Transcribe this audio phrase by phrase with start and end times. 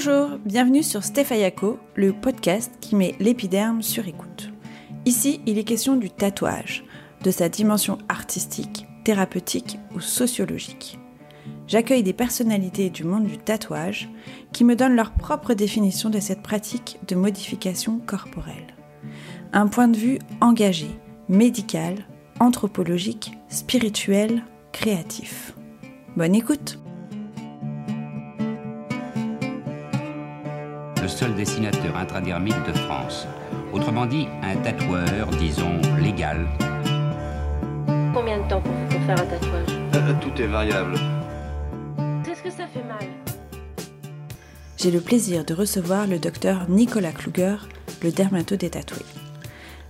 [0.00, 4.52] Bonjour, bienvenue sur Stéphayako, le podcast qui met l'épiderme sur écoute.
[5.06, 6.84] Ici, il est question du tatouage,
[7.24, 11.00] de sa dimension artistique, thérapeutique ou sociologique.
[11.66, 14.08] J'accueille des personnalités du monde du tatouage
[14.52, 18.76] qui me donnent leur propre définition de cette pratique de modification corporelle.
[19.52, 20.90] Un point de vue engagé,
[21.28, 22.06] médical,
[22.38, 25.56] anthropologique, spirituel, créatif.
[26.16, 26.78] Bonne écoute
[31.08, 33.26] Le seul dessinateur intradermite de France.
[33.72, 36.46] Autrement dit, un tatoueur, disons, légal.
[38.12, 40.96] Combien de temps pour, pour faire un tatouage Euh, Tout est variable.
[42.22, 43.08] Qu'est-ce que ça fait mal
[44.76, 47.56] J'ai le plaisir de recevoir le docteur Nicolas Kluger,
[48.02, 49.06] le dermatologue des tatoués.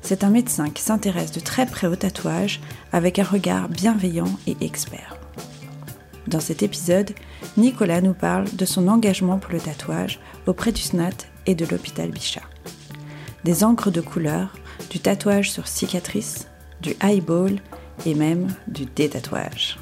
[0.02, 2.60] C'est un médecin qui s'intéresse de très près au tatouage
[2.92, 5.17] avec un regard bienveillant et expert.
[6.28, 7.12] Dans cet épisode,
[7.56, 12.10] Nicolas nous parle de son engagement pour le tatouage auprès du SNAT et de l'hôpital
[12.10, 12.42] Bichat.
[13.44, 14.54] Des encres de couleur,
[14.90, 16.46] du tatouage sur cicatrice,
[16.82, 17.56] du highball
[18.04, 19.78] et même du détatouage.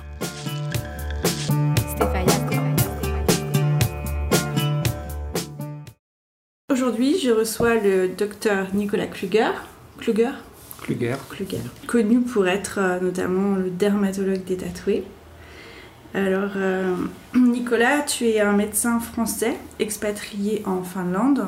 [6.70, 9.50] Aujourd'hui, je reçois le docteur Nicolas Kluger.
[9.98, 10.30] Kluger?
[10.80, 11.16] Kluger.
[11.28, 15.02] Kluger, connu pour être euh, notamment le dermatologue des tatoués.
[16.14, 16.94] Alors, euh,
[17.34, 21.46] Nicolas, tu es un médecin français expatrié en Finlande,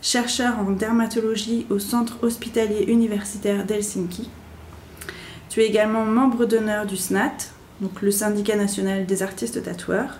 [0.00, 4.30] chercheur en dermatologie au Centre hospitalier universitaire d'Helsinki.
[5.48, 10.18] Tu es également membre d'honneur du SNAT, donc le syndicat national des artistes tatoueurs,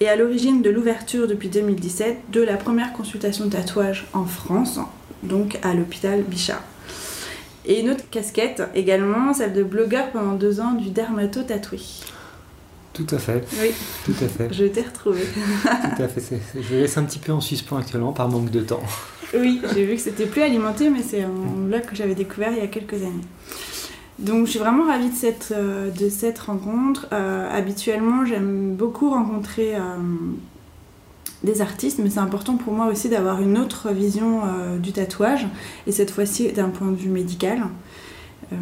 [0.00, 4.78] et à l'origine de l'ouverture depuis 2017 de la première consultation tatouage en France,
[5.24, 6.62] donc à l'hôpital Bichat.
[7.66, 11.80] Et une autre casquette également, celle de blogueur pendant deux ans du dermato tatoué.
[12.98, 13.44] Tout à fait.
[13.60, 13.70] Oui,
[14.04, 14.52] Tout à fait.
[14.52, 15.20] je t'ai retrouvé.
[15.62, 16.40] Tout à fait.
[16.60, 18.82] Je laisse un petit peu en suspens actuellement par manque de temps.
[19.34, 22.58] Oui, j'ai vu que c'était plus alimenté, mais c'est un blog que j'avais découvert il
[22.58, 23.24] y a quelques années.
[24.18, 27.06] Donc je suis vraiment ravie de cette, euh, de cette rencontre.
[27.12, 29.80] Euh, habituellement, j'aime beaucoup rencontrer euh,
[31.44, 35.46] des artistes, mais c'est important pour moi aussi d'avoir une autre vision euh, du tatouage,
[35.86, 37.60] et cette fois-ci d'un point de vue médical.
[38.52, 38.56] Euh,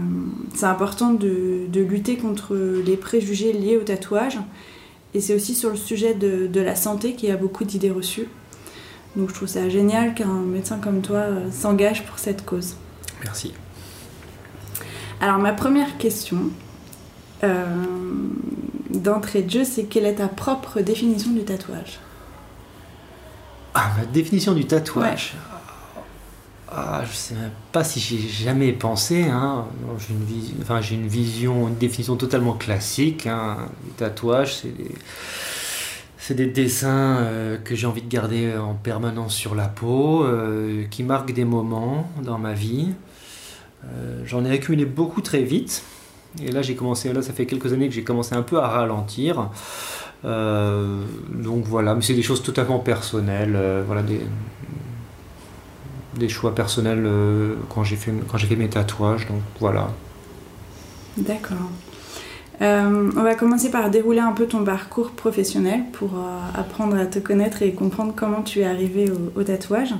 [0.54, 4.38] c'est important de, de lutter contre les préjugés liés au tatouage,
[5.14, 7.90] et c'est aussi sur le sujet de, de la santé qu'il y a beaucoup d'idées
[7.90, 8.28] reçues.
[9.14, 12.76] Donc je trouve ça génial qu'un médecin comme toi euh, s'engage pour cette cause.
[13.24, 13.54] Merci.
[15.20, 16.50] Alors ma première question,
[17.44, 17.64] euh,
[18.90, 22.00] d'entrée de jeu, c'est quelle est ta propre définition du tatouage?
[23.72, 25.34] Ah, ma définition du tatouage?
[26.78, 29.24] Ah, je sais même pas si j'y ai jamais pensé.
[29.24, 29.64] Hein.
[29.98, 33.26] J'ai une, j'ai vision, une définition totalement classique.
[33.26, 33.56] Hein.
[33.86, 34.56] Les tatouages,
[36.18, 40.84] c'est des, dessins euh, que j'ai envie de garder en permanence sur la peau, euh,
[40.90, 42.88] qui marquent des moments dans ma vie.
[43.86, 45.82] Euh, J'en ai accumulé beaucoup très vite.
[46.42, 48.68] Et là, j'ai commencé, là, ça fait quelques années que j'ai commencé un peu à
[48.68, 49.48] ralentir.
[50.24, 54.02] Donc voilà, mais c'est des choses totalement personnelles, voilà
[56.18, 59.26] des choix personnels euh, quand j'ai fait quand fait mes tatouages.
[59.26, 59.90] Donc voilà.
[61.16, 61.70] D'accord.
[62.62, 67.04] Euh, on va commencer par dérouler un peu ton parcours professionnel pour euh, apprendre à
[67.04, 69.94] te connaître et comprendre comment tu es arrivé au, tatouage.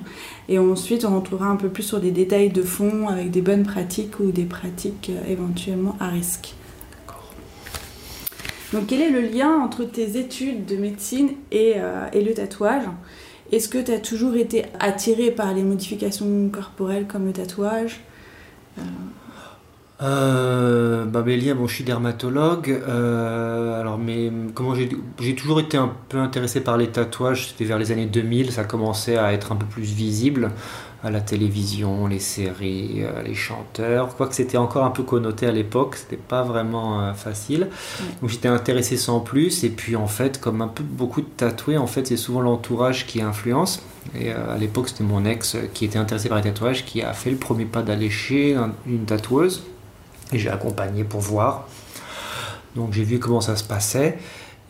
[0.48, 3.64] Et ensuite, on retrouvera un peu plus sur des détails de fond avec des bonnes
[3.64, 6.54] pratiques ou des pratiques éventuellement à risque.
[8.72, 11.74] Donc, quel est le lien entre tes études de médecine et,
[12.12, 12.84] et le tatouage?
[13.52, 18.00] Est-ce que tu as toujours été attiré par les modifications corporelles comme le tatouage?
[20.02, 22.70] Euh, bon, je suis dermatologue.
[22.70, 24.90] euh, alors, mais comment j'ai
[25.20, 27.48] j'ai toujours été un peu intéressé par les tatouages.
[27.48, 30.50] C'était vers les années 2000, ça commençait à être un peu plus visible
[31.06, 34.16] à la télévision, les séries, euh, les chanteurs.
[34.16, 37.68] Quoique c'était encore un peu connoté à l'époque, c'était pas vraiment euh, facile.
[38.20, 39.62] Donc j'étais intéressé sans plus.
[39.62, 43.06] Et puis en fait, comme un peu beaucoup de tatoués, en fait, c'est souvent l'entourage
[43.06, 43.82] qui influence.
[44.18, 47.12] Et euh, à l'époque, c'était mon ex qui était intéressé par les tatouages qui a
[47.12, 49.62] fait le premier pas d'aller chez un- une tatoueuse.
[50.32, 51.68] Et j'ai accompagné pour voir.
[52.74, 54.18] Donc j'ai vu comment ça se passait.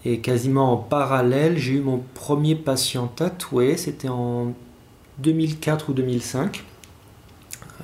[0.04, 3.78] Et quasiment en parallèle, j'ai eu mon premier patient tatoué.
[3.78, 4.52] C'était en
[5.18, 6.64] 2004 ou 2005.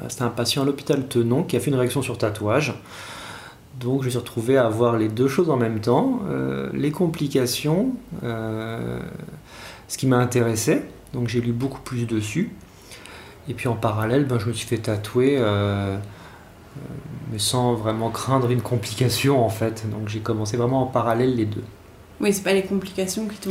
[0.01, 2.75] Euh, C'était un patient à l'hôpital Tenon qui a fait une réaction sur tatouage.
[3.81, 6.21] Donc je me suis retrouvé à voir les deux choses en même temps.
[6.29, 9.01] Euh, les complications, euh,
[9.89, 10.83] ce qui m'a intéressé.
[11.15, 12.53] Donc j'ai lu beaucoup plus dessus.
[13.49, 15.39] Et puis en parallèle, ben, je me suis fait tatouer.
[17.31, 19.85] mais sans vraiment craindre une complication en fait.
[19.91, 21.65] Donc j'ai commencé vraiment en parallèle les deux.
[22.23, 23.51] Oui, c'est pas les complications qui t'ont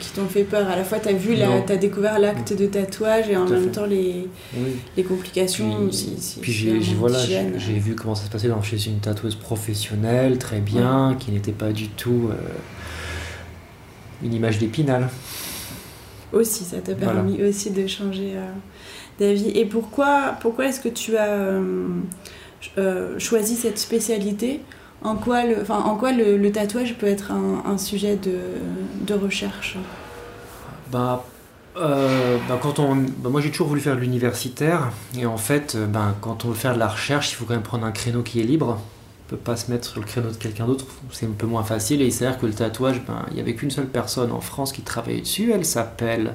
[0.00, 0.66] qui t'ont fait peur.
[0.70, 3.70] À la fois, t'as vu, la, t'as découvert l'acte de tatouage et en même fait.
[3.72, 4.26] temps les,
[4.56, 4.70] Oui.
[4.96, 5.86] les complications.
[5.88, 9.00] Puis, si- si puis j'ai voilà, j'ai vu comment ça se passait dans, chez une
[9.00, 12.36] tatoueuse professionnelle, très bien, qui n'était pas du tout euh,
[14.24, 15.10] une image d'épinal.
[16.32, 17.12] Aussi, ça t'a Voilà.
[17.20, 18.50] permis aussi de changer euh,
[19.20, 19.50] d'avis.
[19.50, 21.60] Et pourquoi, pourquoi est-ce que tu as
[22.78, 24.60] euh, choisi cette spécialité?
[25.02, 28.38] En quoi, le, enfin, en quoi le, le tatouage peut être un, un sujet de,
[29.06, 29.78] de recherche
[30.86, 31.24] Bah,
[31.76, 35.74] euh, bah, quand on, bah, moi j'ai toujours voulu faire de l'universitaire et en fait,
[35.74, 37.92] euh, ben, quand on veut faire de la recherche, il faut quand même prendre un
[37.92, 38.78] créneau qui est libre.
[39.26, 41.64] On peut pas se mettre sur le créneau de quelqu'un d'autre, c'est un peu moins
[41.64, 42.00] facile.
[42.00, 44.72] Et il s'avère que le tatouage, ben, il n'y avait qu'une seule personne en France
[44.72, 45.50] qui travaillait dessus.
[45.52, 46.34] Elle s'appelle,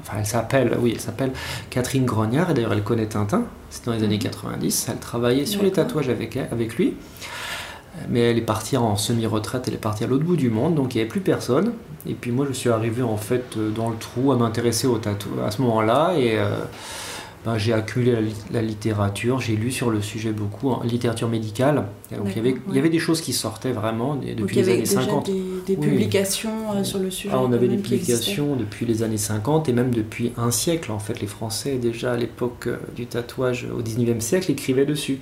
[0.00, 1.32] enfin elle s'appelle, oui, elle s'appelle
[1.70, 2.50] Catherine Grognard.
[2.50, 3.44] Et d'ailleurs, elle connaît Tintin.
[3.70, 4.86] C'est dans les années 90.
[4.90, 6.94] Elle travaillait sur les tatouages avec, avec lui.
[8.08, 10.94] Mais elle est partie en semi-retraite, elle est partie à l'autre bout du monde, donc
[10.94, 11.72] il n'y avait plus personne.
[12.06, 14.98] Et puis moi, je suis arrivé en fait euh, dans le trou à m'intéresser au
[14.98, 16.14] tatouage à ce moment-là.
[16.16, 16.56] Et euh,
[17.44, 21.28] ben, j'ai accumulé la, li- la littérature, j'ai lu sur le sujet beaucoup, en littérature
[21.28, 21.86] médicale.
[22.16, 24.56] Donc il y, avait, D'accord, il y avait des choses qui sortaient vraiment Donc depuis
[24.56, 25.26] il y les avait années déjà 50.
[25.26, 25.32] des,
[25.66, 25.88] des Oui.
[25.88, 27.30] publications euh, sur le sujet.
[27.32, 31.00] Ah, on avait des publications depuis les années 50 et même depuis un siècle en
[31.00, 31.20] fait.
[31.20, 35.18] Les Français déjà à l'époque euh, du tatouage au 19e siècle écrivaient dessus.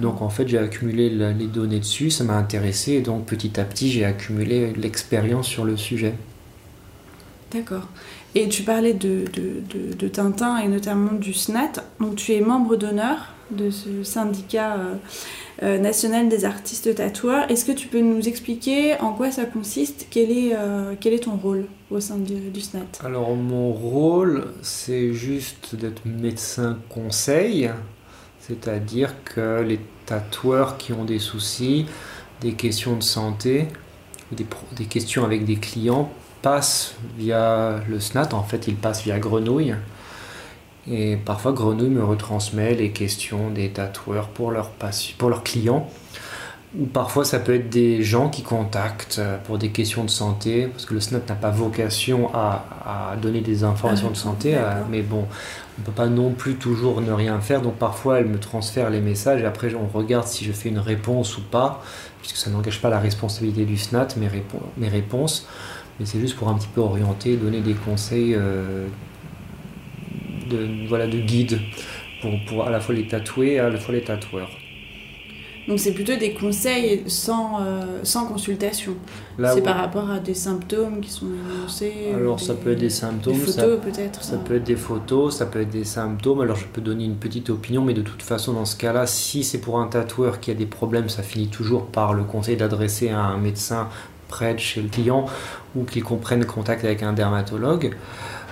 [0.00, 3.60] Donc en fait j'ai accumulé la- les données dessus, ça m'a intéressé et donc petit
[3.60, 6.14] à petit j'ai accumulé l'expérience sur le sujet.
[7.52, 7.86] D'accord.
[8.38, 11.72] Et tu parlais de, de, de- Tintin et notamment du SNAT.
[12.00, 14.94] Donc tu es membre d'honneur de ce syndicat euh,
[15.62, 17.50] euh, national des artistes tatoueurs.
[17.50, 20.08] Est-ce que tu peux nous expliquer en quoi ça consiste?
[20.10, 23.00] Quel est, euh, quel est ton rôle au sein du SNAT?
[23.02, 27.70] Alors mon rôle c'est juste d'être médecin conseil,
[28.40, 31.86] c'est-à-dire que les tatoueurs qui ont des soucis,
[32.42, 33.68] des questions de santé,
[34.30, 36.10] des questions avec des clients
[36.50, 39.74] passent via le SNAT, en fait ils passent via Grenouille.
[40.88, 44.52] Et parfois Grenouille me retransmet les questions des tatoueurs pour
[45.18, 45.88] pour leurs clients.
[46.78, 50.66] Ou parfois ça peut être des gens qui contactent euh, pour des questions de santé,
[50.66, 52.64] parce que le SNAT n'a pas vocation à,
[53.12, 54.86] à donner des informations Ah, de santé, à- d'accord.
[54.90, 58.26] mais bon, on ne peut pas non plus toujours ne rien faire, donc parfois elle
[58.26, 61.82] me transfère les messages et après on regarde si je fais une réponse ou pas,
[62.20, 65.46] puisque ça n'engage pas la responsabilité du SNAT, mes, répo- mes réponses,
[65.98, 68.86] mais c'est juste pour un petit peu orienter, donner des conseils euh,
[70.50, 71.58] de, voilà, de guide
[72.20, 74.50] pour, pour à la fois les tatoués et à la fois les tatoueurs.
[75.68, 78.92] Donc c'est plutôt des conseils sans, euh, sans consultation.
[79.52, 81.92] C'est par rapport à des symptômes qui sont énoncés.
[82.14, 84.22] Alors ça peut être des symptômes, Des ça- photos peut-être.
[84.22, 86.40] Ça peut être des photos, ça peut être des symptômes.
[86.42, 89.42] Alors je peux donner une petite opinion, mais de toute façon, dans ce cas-là, si
[89.42, 93.08] c'est pour un tatoueur qui a des problèmes, ça finit toujours par le conseil d'adresser
[93.08, 93.88] à un médecin
[94.28, 95.26] près de chez le client
[95.74, 97.96] ou qu'il comprenne contact avec un dermatologue.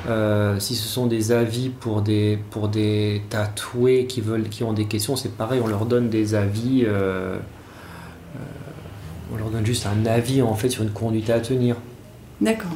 [0.09, 4.75] Euh, si ce sont des avis pour des, pour des tatoués qui, veulent, qui ont
[4.75, 6.85] des questions, c'est pareil, on leur donne des avis.
[6.85, 7.37] euh,
[8.37, 8.39] euh,
[9.33, 11.77] on leur donne juste un avis en fait sur une conduite à tenir.
[12.41, 12.73] D'accord.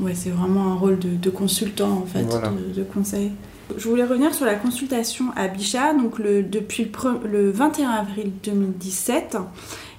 [0.00, 2.50] Ouais, c'est vraiment un rôle de, de consultant en fait, Voilà.
[2.50, 3.32] de, de conseil.
[3.76, 5.94] Je voulais revenir sur la consultation à Bichat.
[5.94, 9.36] Donc depuis le, pre- le 21 avril 2017,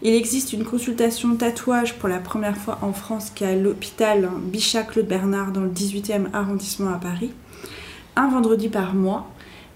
[0.01, 4.29] il existe une consultation tatouage pour la première fois en France qui est à l'hôpital
[4.46, 7.32] Bichat Claude Bernard dans le 18e arrondissement à Paris,
[8.15, 9.27] un vendredi par mois.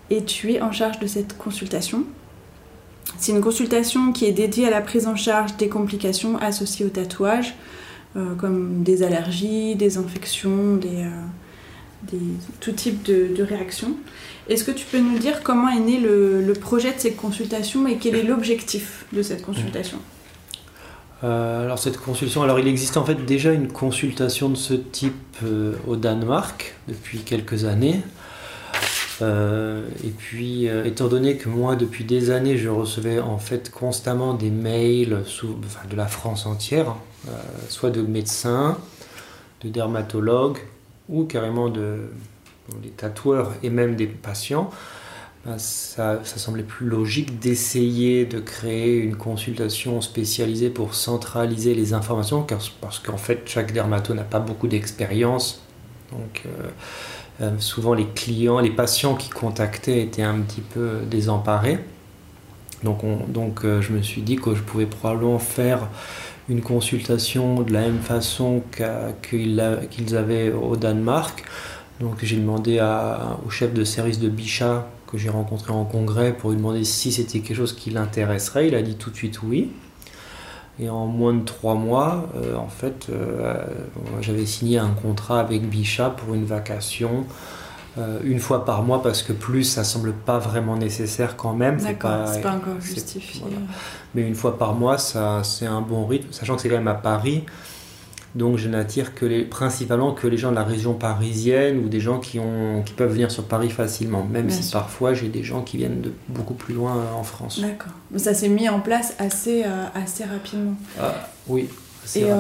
[0.10, 2.03] Et tu es en charge de cette consultation.
[3.17, 6.89] C'est une consultation qui est dédiée à la prise en charge des complications associées au
[6.89, 7.56] tatouage,
[8.15, 11.10] euh, comme des allergies, des infections, des, euh,
[12.60, 13.95] tout type de, réactions.
[14.50, 17.98] Est-ce que tu peux nous dire comment est né le, projet de cette consultation et
[17.98, 19.98] quel est l'objectif de cette consultation?
[21.24, 25.13] Euh, alors cette consultation, alors il existe en fait déjà une consultation de ce type
[25.43, 28.01] euh, au Danemark depuis quelques années.
[29.22, 34.33] Euh, et puis, étant donné que moi, depuis des années, je recevais en fait constamment
[34.33, 35.24] des mails
[35.89, 36.95] de la France entière,
[37.29, 37.31] euh,
[37.69, 38.77] soit de médecins,
[39.63, 40.57] de dermatologues,
[41.10, 44.69] ou carrément des tatoueurs et même des patients,
[45.45, 52.45] ben, ça, semblait plus logique d'essayer de créer une consultation spécialisée pour centraliser les informations,
[52.79, 55.62] parce qu'en fait, chaque dermato n'a pas beaucoup d'expérience.
[56.12, 56.69] Donc, euh,
[57.41, 61.79] euh, souvent, les clients, les patients qui contactaient étaient un petit peu désemparés.
[62.83, 65.88] Donc, on- donc euh, je me suis dit que je pouvais probablement faire
[66.50, 68.62] une consultation de la même façon
[69.21, 71.43] qu'ils avaient au Danemark.
[72.00, 72.79] Donc j'ai demandé
[73.45, 77.12] au chef de service de Bichat que j'ai rencontré en congrès pour lui demander si
[77.12, 78.67] c'était quelque chose qui l'intéresserait.
[78.67, 79.71] Il a dit tout de suite oui.
[80.79, 83.63] Et en moins de trois mois, euh, en fait, euh,
[84.21, 87.25] j'avais signé un contrat avec Bichat pour une vacation
[87.97, 91.79] euh, une fois par mois parce que plus ça semble pas vraiment nécessaire quand même.
[91.79, 93.41] D'accord, c'est pas encore justifié.
[94.15, 96.88] Mais une fois par mois, ça c'est un bon rythme, sachant que c'est quand même
[96.88, 97.43] à Paris.
[98.35, 102.00] Donc je n'attire que les, principalement que les gens de la région parisienne ou des
[102.00, 105.62] gens qui, ont, qui peuvent venir sur Paris facilement, même si parfois j'ai des gens
[105.62, 107.59] qui viennent de beaucoup plus loin euh, en France.
[107.62, 107.93] D'accord.
[108.17, 110.73] Ça s'est mis en place assez, euh, assez rapidement.
[111.00, 111.69] Ah, oui.
[112.15, 112.38] Et euh,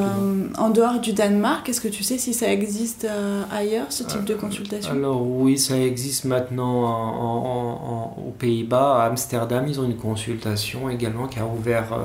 [0.57, 3.07] en dehors du Danemark, est-ce que tu sais si ça existe
[3.51, 4.91] ailleurs, ce type de consultation?
[4.91, 11.27] Alors oui, ça existe maintenant en, aux Pays-Bas, à Amsterdam, ils ont une consultation également
[11.27, 11.97] qui a ouvert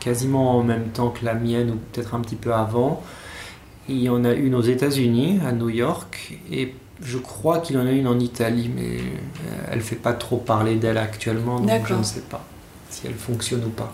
[0.00, 3.02] quasiment en même temps que la mienne ou peut-être un petit peu avant.
[3.88, 7.78] Il y en a une aux États-Unis, à New York, et je crois qu'il y
[7.78, 11.60] en a une en Italie, mais euh, elle ne fait pas trop parler d'elle actuellement,
[11.60, 12.44] donc je ne sais pas
[12.90, 13.92] si elle fonctionne ou pas.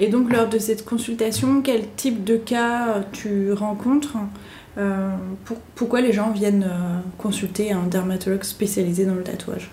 [0.00, 4.16] Et donc lors de cette consultation, quel type de cas tu rencontres
[4.78, 5.10] euh,
[5.74, 9.70] Pourquoi les gens viennent euh, consulter un dermatologue spécialisé dans le tatouage?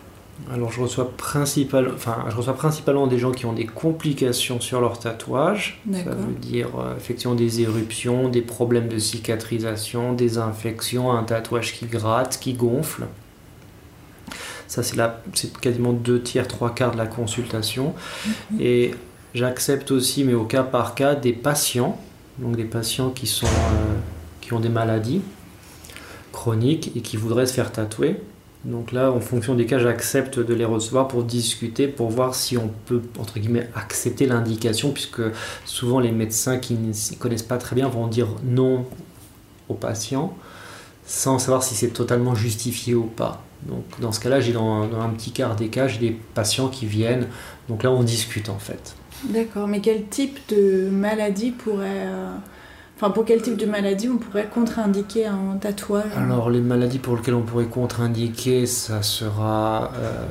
[0.54, 4.82] Alors je reçois, principal, enfin, je reçois principalement des gens qui ont des complications sur
[4.82, 5.82] leur tatouage.
[5.92, 11.74] Ça veut dire euh, effectivement des éruptions, des problèmes de cicatrisation, des infections, un tatouage
[11.74, 13.06] qui gratte, qui gonfle.
[14.68, 14.98] Ça c'est
[15.62, 17.96] quasiment deux tiers, trois quarts de la consultation.
[18.52, 18.62] Mhm.
[18.62, 18.92] Et
[19.34, 22.00] j'accepte aussi, mais au cas par cas, des patients,
[22.38, 23.96] donc des patients qui, sont, euh,
[24.42, 25.22] qui ont des maladies
[26.32, 28.22] chroniques et qui voudraient se faire tatouer.
[28.66, 32.58] Donc là, en fonction des cas, j'accepte de les recevoir pour discuter, pour voir si
[32.58, 35.22] on peut, entre guillemets, accepter l'indication, puisque
[35.64, 38.86] souvent les médecins qui ne connaissent pas très bien vont dire non
[39.70, 40.36] au patient,
[41.06, 43.42] sans savoir si c'est totalement justifié ou pas.
[43.64, 46.88] Donc dans ce cas-là, j'ai dans, un petit quart des cas, j'ai des patients qui
[46.88, 47.28] viennent,
[47.70, 48.97] donc là on discute en fait.
[49.26, 52.06] D'accord, mais quel type de maladie pourrait...
[52.08, 52.36] Euh,
[52.98, 56.06] Enfin, pour quel type de maladie on pourrait contre-indiquer un tatouage?
[56.16, 59.92] Alors, les maladies pour lesquelles on pourrait contre-indiquer, ça sera.
[59.98, 60.26] Euh,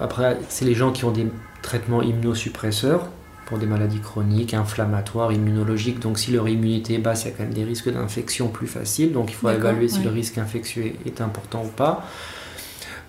[0.00, 1.28] après, c'est les gens qui ont des
[1.62, 3.06] traitements immunosuppresseurs
[3.46, 6.00] pour des maladies chroniques, inflammatoires, immunologiques.
[6.00, 8.66] Donc, si leur immunité est basse, il y a quand même des risques d'infection plus
[8.66, 9.12] faciles.
[9.12, 12.04] Donc, il faut évaluer si le risque infectieux est important ou pas.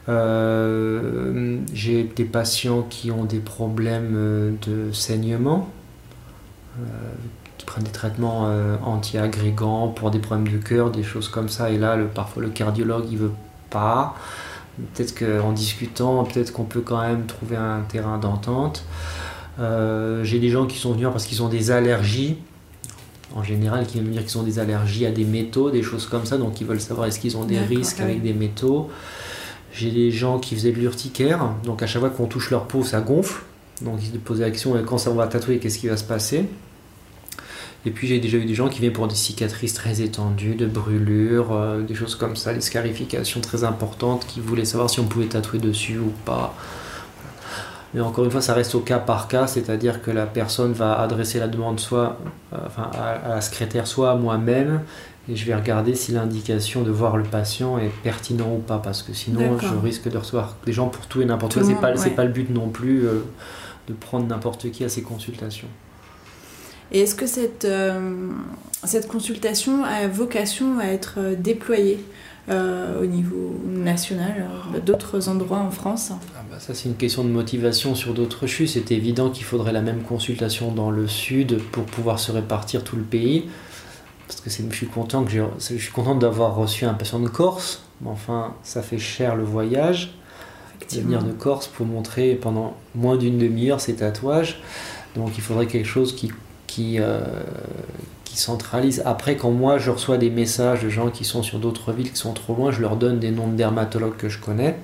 [0.10, 5.70] Euh, j'ai des patients qui ont des problèmes de saignement.
[6.79, 6.84] Euh,
[7.72, 11.70] prennent des traitements euh, anti-agrégants pour des problèmes de cœur, des choses comme ça.
[11.70, 13.31] Et là, le, parfois, le cardiologue, il veut
[13.70, 14.15] pas.
[14.93, 18.84] Peut-être qu'en discutant, peut-être qu'on peut quand même trouver un terrain d'entente.
[19.60, 22.38] Euh, j'ai des gens qui sont venus parce qu'ils ont des allergies,
[23.36, 26.08] en général, qui viennent me dire qu'ils ont des allergies à des métaux, des choses
[26.08, 28.89] comme ça, donc ils veulent savoir est-ce qu'ils ont des risques avec des métaux.
[29.73, 32.83] J'ai des gens qui faisaient de l'urticaire, donc à chaque fois qu'on touche leur peau,
[32.83, 33.41] ça gonfle.
[33.81, 36.45] Donc ils se posaient la question quand ça va tatouer, qu'est-ce qui va se passer?
[37.85, 40.67] Et puis j'ai déjà eu des gens qui viennent pour des cicatrices très étendues, de
[40.67, 45.05] brûlures, euh, des choses comme ça, des scarifications très importantes, qui voulaient savoir si on
[45.05, 46.53] pouvait tatouer dessus ou pas.
[47.93, 50.99] Mais encore une fois, ça reste au cas par cas, c'est-à-dire que la personne va
[50.99, 52.19] adresser la demande soit
[52.53, 54.81] euh, à, la secrétaire, soit à moi-même,
[55.31, 59.01] et je vais regarder si l'indication de voir le patient est pertinent ou pas, parce
[59.01, 61.63] que sinon je risque de recevoir des gens pour tout et n'importe quoi.
[61.63, 63.23] C'est pas, pas le but non plus euh,
[63.88, 65.69] de prendre n'importe qui à ces consultations.
[66.91, 68.29] Et est-ce que cette, euh,
[68.83, 72.03] cette consultation a vocation à être euh, déployée
[72.50, 74.47] euh, au niveau national,
[74.85, 76.11] d'autres endroits en France?
[76.35, 78.69] Ah bah Ça, c'est une question de motivation sur d'autres chutes.
[78.69, 82.97] C'est évident qu'il faudrait la même consultation dans le sud pour pouvoir se répartir tout
[82.97, 83.45] le pays.
[84.31, 87.83] Parce que je suis content que je suis content d'avoir reçu un patient de Corse.
[88.01, 90.15] Mais enfin, ça fait cher le voyage.
[90.91, 94.61] De venir de Corse pour montrer pendant moins d'une demi-heure ses tatouages.
[95.15, 96.31] Donc il faudrait quelque chose qui
[96.71, 97.19] qui, euh,
[98.23, 99.01] qui centralise.
[99.05, 102.17] Après, quand moi je reçois des messages de gens qui sont sur d'autres villes, qui
[102.17, 104.77] sont trop loin, je leur donne des noms de dermatologues que je connais,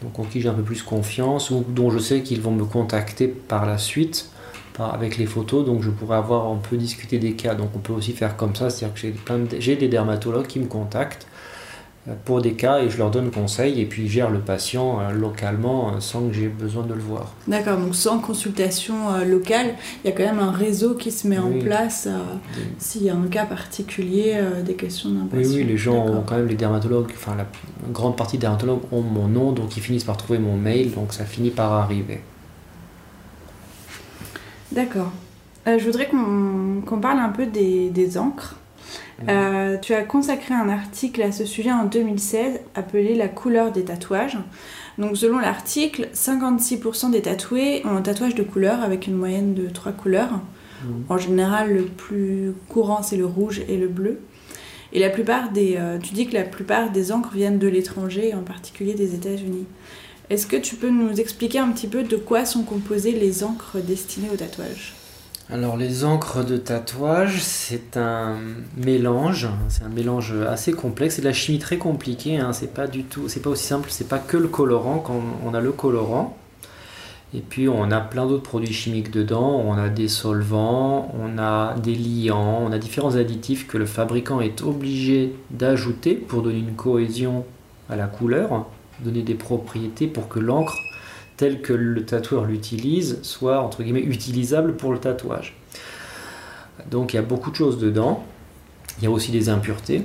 [0.00, 2.64] donc en qui j'ai un peu plus confiance, ou dont je sais qu'ils vont me
[2.64, 4.30] contacter par la suite
[4.78, 7.92] avec les photos, donc je pourrais avoir, on peut discuter des cas, donc on peut
[7.92, 11.26] aussi faire comme ça, c'est-à-dire que j'ai des dermatologues qui me contactent
[12.24, 15.90] pour des cas et je leur donne conseil et puis gère le patient euh, localement
[15.90, 17.32] euh, sans que j'ai besoin de le voir.
[17.46, 21.28] D'accord, donc sans consultation euh, locale, il y a quand même un réseau qui se
[21.28, 22.08] met en place
[22.78, 25.52] s'il y a un cas particulier, des questions d'un patient.
[25.52, 27.46] Oui, oui, les gens ont quand même, les dermatologues, enfin la
[27.92, 31.12] grande partie des dermatologues ont mon nom, donc ils finissent par trouver mon mail, donc
[31.12, 32.20] ça finit par arriver.
[34.72, 35.12] D'accord.
[35.66, 38.56] je voudrais qu'on parle un peu des, des encres.
[39.28, 43.84] Euh, tu as consacré un article à ce sujet en 2016 appelé La couleur des
[43.84, 44.38] tatouages.
[44.98, 49.68] Donc selon l'article, 56% des tatoués ont un tatouage de couleur avec une moyenne de
[49.68, 50.40] 3 couleurs.
[50.84, 51.04] Mhm.
[51.08, 54.20] En général, le plus courant c'est le rouge et le bleu.
[54.92, 58.34] Et la plupart des, euh, tu dis que la plupart des encres viennent de l'étranger,
[58.34, 59.66] en particulier des États-Unis.
[60.30, 63.78] Est-ce que tu peux nous expliquer un petit peu de quoi sont composées les encres
[63.78, 64.94] destinées au tatouage?
[65.50, 68.38] Alors les encres de tatouage, c'est un
[68.76, 72.86] mélange, c'est un mélange assez complexe, c'est de la chimie très compliquée, hein, c'est pas
[72.86, 75.72] du tout, c'est pas aussi simple, c'est pas que le colorant, quand on a le
[75.72, 76.38] colorant,
[77.34, 81.74] et puis on a plein d'autres produits chimiques dedans, on a des solvants, on a
[81.74, 86.76] des liants, on a différents additifs que le fabricant est obligé d'ajouter pour donner une
[86.76, 87.44] cohésion
[87.90, 88.66] à la couleur,
[89.02, 90.76] donner des propriétés pour que l'encre
[91.36, 95.56] telle que le tatoueur l'utilise soit entre guillemets utilisable pour le tatouage.
[96.90, 98.24] Donc il y a beaucoup de choses dedans.
[98.98, 100.02] Il y a aussi des impuretés.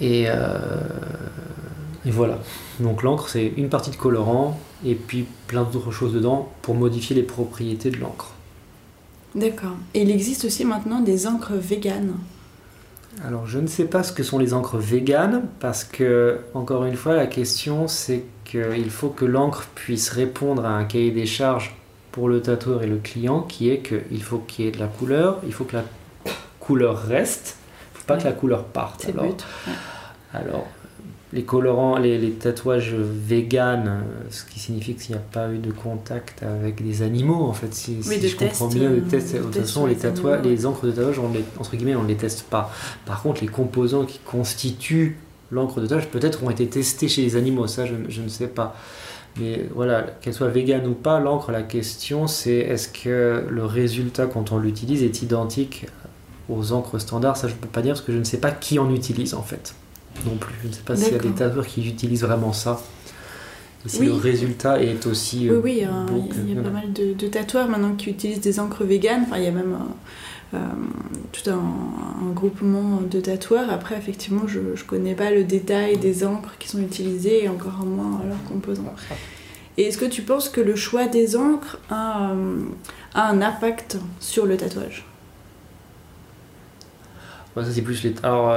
[0.00, 0.80] Et, euh,
[2.04, 2.38] et voilà.
[2.80, 7.14] Donc l'encre c'est une partie de colorant et puis plein d'autres choses dedans pour modifier
[7.14, 8.32] les propriétés de l'encre.
[9.34, 9.76] D'accord.
[9.94, 12.14] Et il existe aussi maintenant des encres véganes.
[13.26, 16.94] Alors je ne sais pas ce que sont les encres véganes parce que encore une
[16.94, 21.74] fois la question c'est qu'il faut que l'encre puisse répondre à un cahier des charges
[22.12, 24.86] pour le tatoueur et le client qui est qu'il faut qu'il y ait de la
[24.86, 25.84] couleur, il faut que la
[26.58, 27.56] couleur reste,
[27.92, 29.06] il ne faut pas que la couleur parte.
[29.08, 29.24] Alors.
[29.24, 29.34] Ouais.
[30.34, 30.66] alors,
[31.32, 35.50] les colorants, les, les tatouages véganes, euh, ce qui signifie que s'il n'y a pas
[35.52, 39.54] eu de contact avec des animaux, en fait, si, je comprends bien, euh, de toute
[39.54, 42.42] façon, les, tatouages, les encres de tatouage, on les, entre guillemets, on ne les teste
[42.42, 42.72] pas.
[43.06, 45.18] Par contre, les composants qui constituent
[45.52, 48.48] l'encre de tatouage, peut-être ont été testés chez les animaux, ça je, je ne sais
[48.48, 48.74] pas.
[49.38, 54.26] Mais voilà, qu'elle soit végane ou pas, l'encre, la question c'est est-ce que le résultat
[54.26, 55.86] quand on l'utilise est identique
[56.48, 57.36] aux encres standards?
[57.36, 59.34] Ça je ne peux pas dire parce que je ne sais pas qui en utilise
[59.34, 59.74] en fait.
[60.26, 62.80] Non plus, je ne sais pas s'il y a des tatoueurs qui utilisent vraiment ça.
[63.86, 64.06] Et si Oui.
[64.06, 65.48] le résultat est aussi.
[65.48, 67.94] Oui, euh, oui, euh, bon il y a que- pas mal de, de tatoueurs maintenant
[67.94, 69.22] qui utilisent des encres véganes.
[69.22, 69.72] Enfin, il y a même
[70.52, 70.58] euh, euh,
[71.32, 73.70] tout un, un groupement de tatoueurs.
[73.70, 77.78] Après, effectivement, je ne connais pas le détail des encres qui sont utilisées et encore
[77.86, 78.94] moins leurs composants.
[79.78, 82.32] Et est-ce que tu penses que le choix des encres a,
[83.14, 85.06] a un impact sur le tatouage?
[87.54, 88.14] Ça c'est plus les.
[88.22, 88.52] Alors,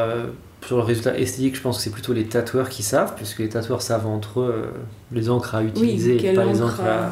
[0.66, 3.50] sur le résultat esthétique, je pense que c'est plutôt les tatoueurs qui savent, puisque les
[3.50, 4.74] tatoueurs savent entre eux
[5.12, 7.10] les encres à utiliser, et pas les encre encres à.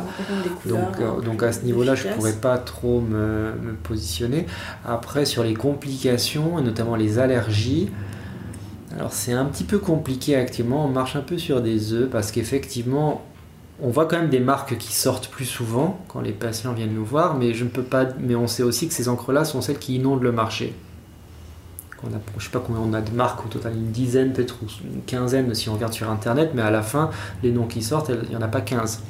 [0.62, 4.46] couleurs, Donc, euh, donc à ce niveau-là, je efficaces pourrais pas trop me, me positionner.
[4.86, 7.90] Après, sur les complications, et notamment les allergies,
[8.98, 10.86] alors c'est un petit peu compliqué actuellement.
[10.86, 13.24] On marche un peu sur des œufs parce qu'effectivement,
[13.82, 17.06] on voit quand même des marques qui sortent plus souvent quand les patients viennent nous
[17.06, 18.06] voir, mais je ne peux pas.
[18.20, 20.74] Mais on sait aussi que ces encres-là sont celles qui inondent le marché.
[22.04, 24.56] On a, je sais pas combien on a de marques au total, une dizaine peut-être
[24.64, 27.12] ou une quinzaine si on regarde sur internet, mais à la fin,
[27.44, 29.02] les noms qui sortent, il n'y en a pas 15.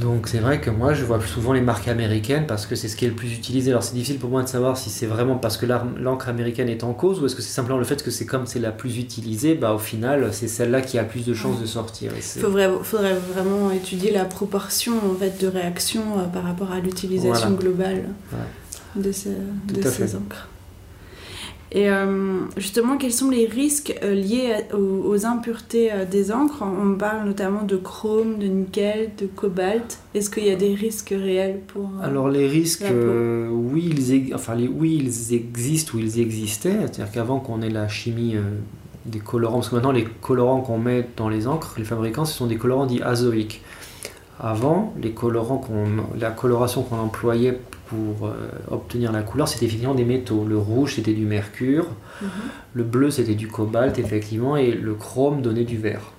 [0.00, 2.86] Donc c'est vrai que moi je vois plus souvent les marques américaines parce que c'est
[2.86, 3.72] ce qui est le plus utilisé.
[3.72, 6.84] Alors c'est difficile pour moi de savoir si c'est vraiment parce que l'encre américaine est
[6.84, 8.98] en cause ou est-ce que c'est simplement le fait que c'est comme c'est la plus
[8.98, 12.12] utilisée, bah au final c'est celle-là qui a plus de chances de sortir.
[12.16, 16.78] Il faudrait, faudrait vraiment étudier la proportion en fait, de réaction euh, par rapport à
[16.78, 17.56] l'utilisation Voilà.
[17.56, 19.02] globale Ouais.
[19.02, 20.48] de, ces, de encres.
[21.70, 26.32] Et euh, justement, quels sont les risques euh, liés à- aux, aux impuretés euh, des
[26.32, 26.62] encres?
[26.62, 29.98] On parle notamment de chrome, de nickel, de cobalt.
[30.14, 31.90] Est-ce qu'il y a des risques réels pour...
[32.02, 36.76] Alors les risques, oui, ils enfin, les- oui, ils existent ou ils existaient.
[36.80, 38.36] C'est-à-dire qu'avant qu'on ait la chimie
[39.04, 42.34] des colorants, parce que maintenant les colorants qu'on met dans les encres, les fabricants, ce
[42.36, 43.62] sont des colorants dits azoïques.
[44.40, 45.64] Avant, les colorants
[46.18, 48.34] la coloration qu'on employait pour euh,
[48.70, 50.44] obtenir la couleur, c'était effectivement des métaux.
[50.48, 51.86] Le rouge, c'était du mercure.
[52.22, 52.28] Mhm.
[52.74, 56.12] Le bleu, c'était du cobalt, effectivement, et le chrome donnait du vert.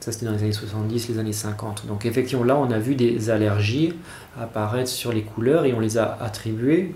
[0.00, 1.86] Ça, c'était dans les années 70, les années 50.
[1.86, 3.92] Donc, effectivement, là, on a vu des allergies
[4.40, 6.94] apparaître sur les couleurs et on les a attribuées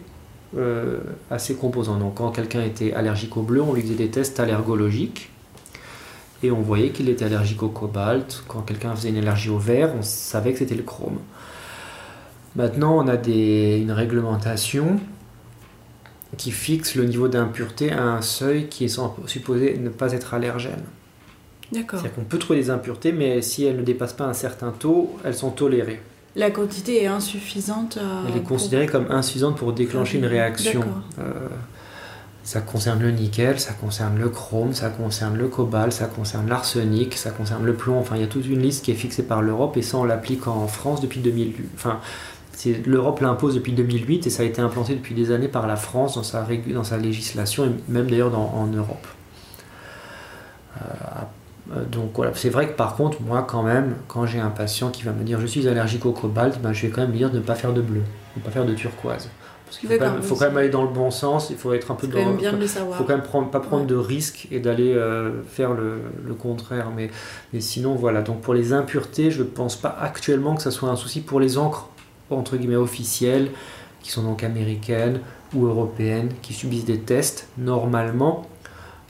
[0.57, 0.99] euh,
[1.31, 1.99] à ces composants.
[1.99, 5.30] Donc, quand quelqu'un était allergique au bleu, on lui faisait des tests allergologiques
[6.43, 8.45] et on voyait qu'il était allergique au cobalt.
[8.49, 11.19] Quand quelqu'un faisait une allergie au vert, on savait que c'était le chrome.
[12.57, 14.99] Maintenant, on a des, une réglementation
[16.37, 20.83] qui fixe le niveau d'impureté à un seuil qui est supposé ne pas être allergène.
[21.73, 22.01] D'accord.
[22.01, 25.17] C'est-à-dire qu'on peut trouver des impuretés, mais si elles ne dépassent pas un certain taux,
[25.25, 26.01] elles sont tolérées.
[26.37, 28.23] La quantité est insuffisante à...
[28.29, 30.83] Elle est pour- considérée comme insuffisante pour déclencher une réaction.
[31.19, 31.33] Euh,
[32.43, 37.17] ça concerne le nickel, ça concerne le chrome, ça concerne le cobalt, ça concerne l'arsenic,
[37.17, 37.99] ça concerne le plomb.
[37.99, 40.05] Enfin, il y a toute une liste qui est fixée par l'Europe et ça, on
[40.05, 41.69] l'applique en France depuis 2008.
[41.75, 42.01] Enfin,
[42.87, 46.15] l'Europe l'impose depuis 2008 et ça a été implanté depuis des années par la France
[46.15, 49.07] dans sa, dans sa législation et même d'ailleurs en Europe.
[50.77, 50.85] Euh,
[51.73, 54.91] euh, donc voilà, c'est vrai que par contre, moi quand même, quand j'ai un patient
[54.91, 57.19] qui va me dire je suis allergique au cobalt, ben, je vais quand même lui
[57.19, 59.29] dire de ne pas faire de bleu, de ne pas faire de turquoise.
[59.71, 61.49] Parce qu'il faut, quand même, faut oui, quand même c'est- aller dans le bon sens,
[61.51, 62.99] il faut être un peu dans quand même bien de le savoir.
[62.99, 63.89] faut quand même prendre, pas prendre Ouais.
[63.89, 66.89] de risques et d'aller euh, faire le, le contraire.
[66.97, 67.09] Mais,
[67.53, 68.23] mais sinon, voilà.
[68.23, 71.39] Donc pour les impuretés, je ne pense pas actuellement que ça soit un souci pour
[71.39, 71.89] les encres,
[72.31, 73.51] entre guillemets, officielles,
[74.03, 75.21] qui sont donc américaines
[75.55, 77.47] ou européennes, qui subissent des tests.
[77.57, 78.49] Normalement,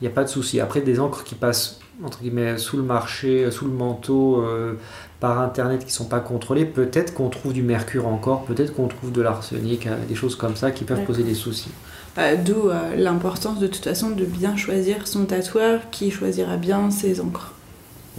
[0.00, 0.60] il n'y a pas de souci.
[0.60, 4.74] Après, des encres qui passent, entre guillemets, sous le marché, sous le manteau, euh,
[5.20, 8.88] par Internet, qui ne sont pas contrôlées, peut-être qu'on trouve du mercure encore, peut-être qu'on
[8.88, 11.70] trouve de l'arsenic, hein, des choses comme ça qui peuvent poser des soucis.
[12.18, 16.90] Euh, D'où euh, l'importance de toute façon de bien choisir son tatoueur qui choisira bien
[16.90, 17.52] ses encres.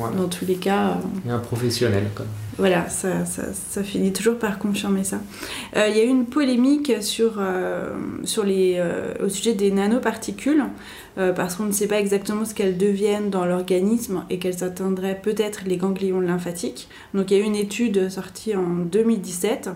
[0.10, 4.38] Dans tous les cas, euh, a un professionnel, comme voilà, ça, ça, ça finit toujours
[4.38, 5.20] par confirmer ça.
[5.76, 8.82] Euh, Il y a eu une polémique sur, euh, sur les,
[9.24, 10.66] au sujet des nanoparticules,
[11.16, 15.62] parce qu'on ne sait pas exactement ce qu'elles deviennent dans l'organisme et qu'elles atteindraient peut-être
[15.66, 16.88] les ganglions lymphatiques.
[17.14, 19.70] Donc il y a eu une étude sortie en 2017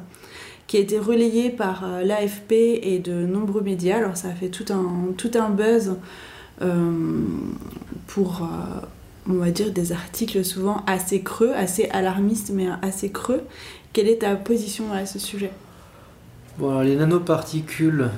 [0.67, 3.97] qui a été relayée par l'AFP et de nombreux médias.
[3.97, 5.95] Alors ça a fait tout un, tout un buzz
[6.61, 6.91] euh,
[8.07, 8.85] pour, euh,
[9.29, 13.41] on va dire, des articles souvent assez creux, assez alarmistes, mais assez creux.
[13.93, 15.51] Quelle est ta position à ce sujet?
[16.57, 18.09] Bon, les nanoparticules,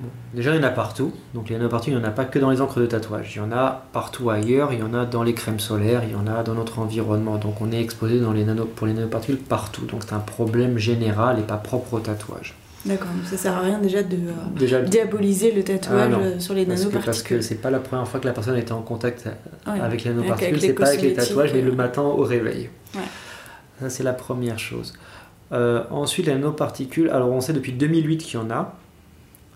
[0.00, 1.12] bon, déjà il y en a partout.
[1.34, 3.34] Donc les nanoparticules, il n'y en a pas que dans les encres de tatouage.
[3.36, 6.12] Il y en a partout ailleurs, il y en a dans les crèmes solaires, il
[6.12, 7.36] y en a dans notre environnement.
[7.36, 9.86] Donc on est exposé pour les nanoparticules partout.
[9.86, 12.54] Donc c'est un problème général et pas propre au tatouage.
[12.86, 16.54] D'accord, ça sert à rien déjà de euh, Déjà, diaboliser le tatouage Ah euh, sur
[16.54, 17.42] les que parce que nanoparticules.
[17.42, 19.28] c'est pas la première fois que la personne était en contact
[19.66, 19.80] Ouais.
[19.80, 21.66] avec les nanoparticules, les c'est pas avec les tatouages, mais euh.
[21.66, 22.70] le matin au réveil.
[22.94, 23.00] Ouais.
[23.80, 24.94] Ça, c'est la première chose.
[25.52, 28.74] Euh, ensuite, les nanoparticules, alors on sait depuis 2008 qu'il y en a.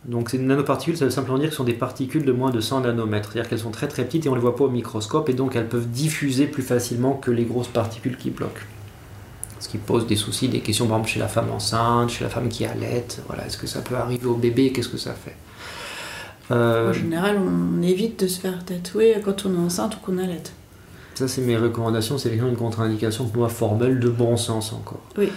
[0.04, 2.60] Donc, ces nanoparticules, ça veut simplement dire que ce sont des particules de moins de
[2.60, 3.30] 100 nanomètres.
[3.32, 5.32] C'est-à-dire qu'elles sont très très petites et on ne les voit pas au microscope et
[5.32, 8.62] donc elles peuvent diffuser plus facilement que les grosses particules qui bloquent.
[9.62, 12.30] Ce qui pose des soucis, des questions, par exemple, chez la femme enceinte, chez la
[12.30, 13.06] femme qui allait.
[13.28, 14.72] Voilà, est-ce que ça peut arriver au bébé?
[14.72, 15.36] Qu'est-ce que ça fait?
[16.50, 20.18] Euh, En général, on évite de se faire tatouer quand on est enceinte ou qu'on
[20.18, 20.42] allait.
[21.14, 22.18] Ça, c'est mes recommandations.
[22.18, 24.98] C'est vraiment une contre-indication pour moi formelle, de bon sens encore.
[25.16, 25.30] Oui.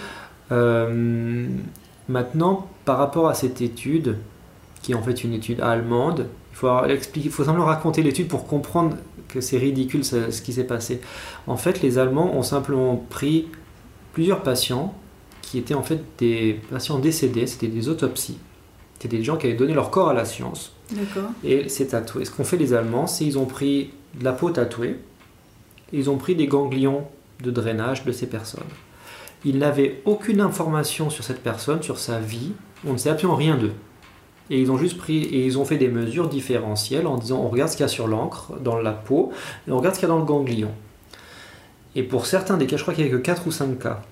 [0.50, 1.46] Euh,
[2.08, 4.16] maintenant, par rapport à cette étude,
[4.82, 8.26] qui est en fait une étude allemande, il faut, expliquer, il faut simplement raconter l'étude
[8.26, 8.96] pour comprendre
[9.28, 11.00] que c'est ridicule ce, ce qui s'est passé.
[11.46, 13.46] En fait, les Allemands ont simplement pris
[14.16, 14.94] plusieurs patients
[15.42, 18.38] qui étaient en fait des patients décédés, c'était des autopsies.
[18.94, 20.72] C'était des gens qui avaient donné leur corps à la science
[21.44, 22.24] et c'est tatoué.
[22.24, 24.96] Ce qu'ont fait les Allemands, c'est ils ont pris de la peau tatouée,
[25.92, 27.04] et ils ont pris des ganglions
[27.44, 28.64] de drainage de ces personnes.
[29.44, 32.52] Ils n'avaient aucune information sur cette personne, sur sa vie,
[32.86, 33.74] on ne sait absolument rien d'eux.
[34.48, 37.48] Et ils ont juste pris et ils ont fait des mesures différentielles en disant on
[37.48, 39.30] regarde ce qu'il y a sur l'encre, dans la peau,
[39.68, 40.70] et on regarde ce qu'il y a dans le ganglion.
[41.96, 44.02] Et pour certains des cas, je crois qu'il n'y a que 4 ou 5 cas,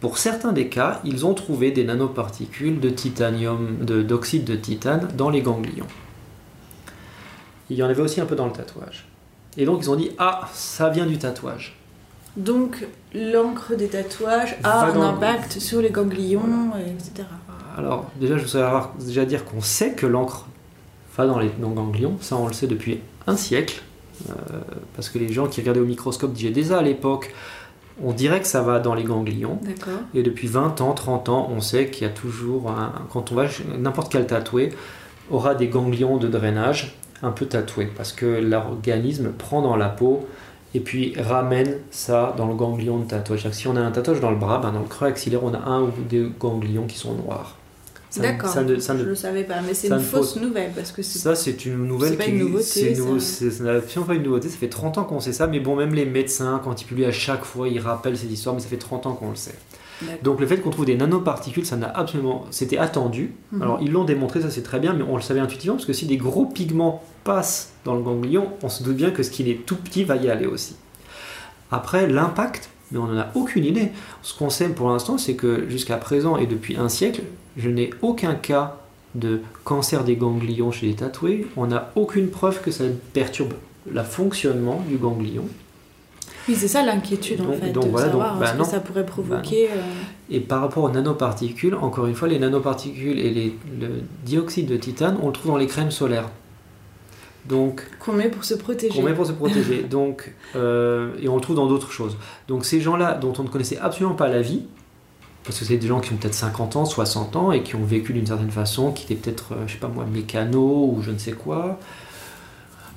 [0.00, 5.08] pour certains des cas, ils ont trouvé des nanoparticules de titanium, de- d'oxyde de titane
[5.16, 5.86] dans les ganglions.
[7.70, 9.06] Il y en avait aussi un peu dans le tatouage.
[9.56, 11.76] Et donc ils ont dit ah ça vient du tatouage.
[12.34, 17.28] Donc, l'encre des tatouages a Va un impact sur les ganglions, et etc.
[17.76, 20.46] Alors déjà je voudrais déjà dire qu'on sait que l'encre
[21.16, 23.82] va dans les dans le ganglion, ça on le sait depuis un siècle,
[24.94, 27.32] parce que les gens qui regardaient au microscope disaient déjà à l'époque,
[28.02, 29.58] on dirait que ça va dans les ganglions.
[30.14, 33.34] Et depuis 20 ans, 30 ans, on sait qu'il y a toujours, un- quand on
[33.34, 33.46] va,
[33.78, 34.70] n'importe quel tatoué
[35.30, 40.26] aura des ganglions de drainage un peu tatoués, parce que l'organisme prend dans la peau
[40.74, 43.48] et puis ramène ça dans le ganglion de tatouage.
[43.52, 45.58] Si on a un tatouage dans le bras, ben dans le creux axillaire, on a
[45.58, 47.56] un ou deux ganglions qui sont noirs.
[48.20, 48.50] D'accord.
[48.50, 50.92] ça ne- ça ne- Je le savais pas, mais c'est une ne fausse nouvelle parce
[50.92, 52.88] que ça, c'est une nouvelle C'est pas qui une nouveauté, c'est
[53.68, 54.48] absolument pas une nouveauté.
[54.48, 57.06] Ça fait 30 ans qu'on sait ça, mais bon, même les médecins, quand ils publient
[57.06, 59.54] à chaque fois, ils rappellent ces histoires, mais ça fait 30 ans qu'on le sait.
[60.24, 63.32] Donc le fait qu'on trouve des nanoparticules, ça n'a absolument, c'était attendu.
[63.52, 63.62] Mhm.
[63.62, 65.92] Alors ils l'ont démontré, ça c'est très bien, mais on le savait intuitivement parce que
[65.92, 69.48] si des gros pigments passent dans le ganglion, on se doute bien que ce qui
[69.48, 70.74] est tout petit va y aller aussi.
[71.70, 73.90] Après l'impact, mais on n'en a aucune idée.
[74.22, 77.22] Ce qu'on sait pour l'instant, c'est que jusqu'à présent et depuis un siècle,
[77.56, 78.76] je n'ai aucun cas
[79.14, 81.46] de cancer des ganglions chez les tatoués.
[81.56, 83.54] On n'a aucune preuve que ça perturbe
[83.90, 85.44] le fonctionnement du ganglion.
[86.48, 88.64] Oui, c'est ça l'inquiétude en fait, donc de voilà, savoir donc, bah ce non.
[88.64, 89.68] que ça pourrait provoquer.
[89.70, 89.80] euh,
[90.30, 94.76] Et par rapport aux nanoparticules, encore une fois, les nanoparticules et les- le dioxyde de
[94.76, 96.28] titane, on le trouve dans les crèmes solaires.
[97.46, 98.94] Donc, qu'on met pour se protéger.
[98.94, 99.82] qu'on met pour se protéger.
[99.90, 102.16] Donc, euh, et on le trouve dans d'autres choses.
[102.48, 104.62] Donc, ces gens-là, dont on ne connaissait absolument pas la vie,
[105.44, 107.84] parce que c'est des gens qui ont peut-être 50 ans, 60 ans et qui ont
[107.84, 111.10] vécu d'une certaine façon, qui étaient peut-être, euh, je sais pas moi, mécano ou je
[111.10, 111.78] ne sais quoi.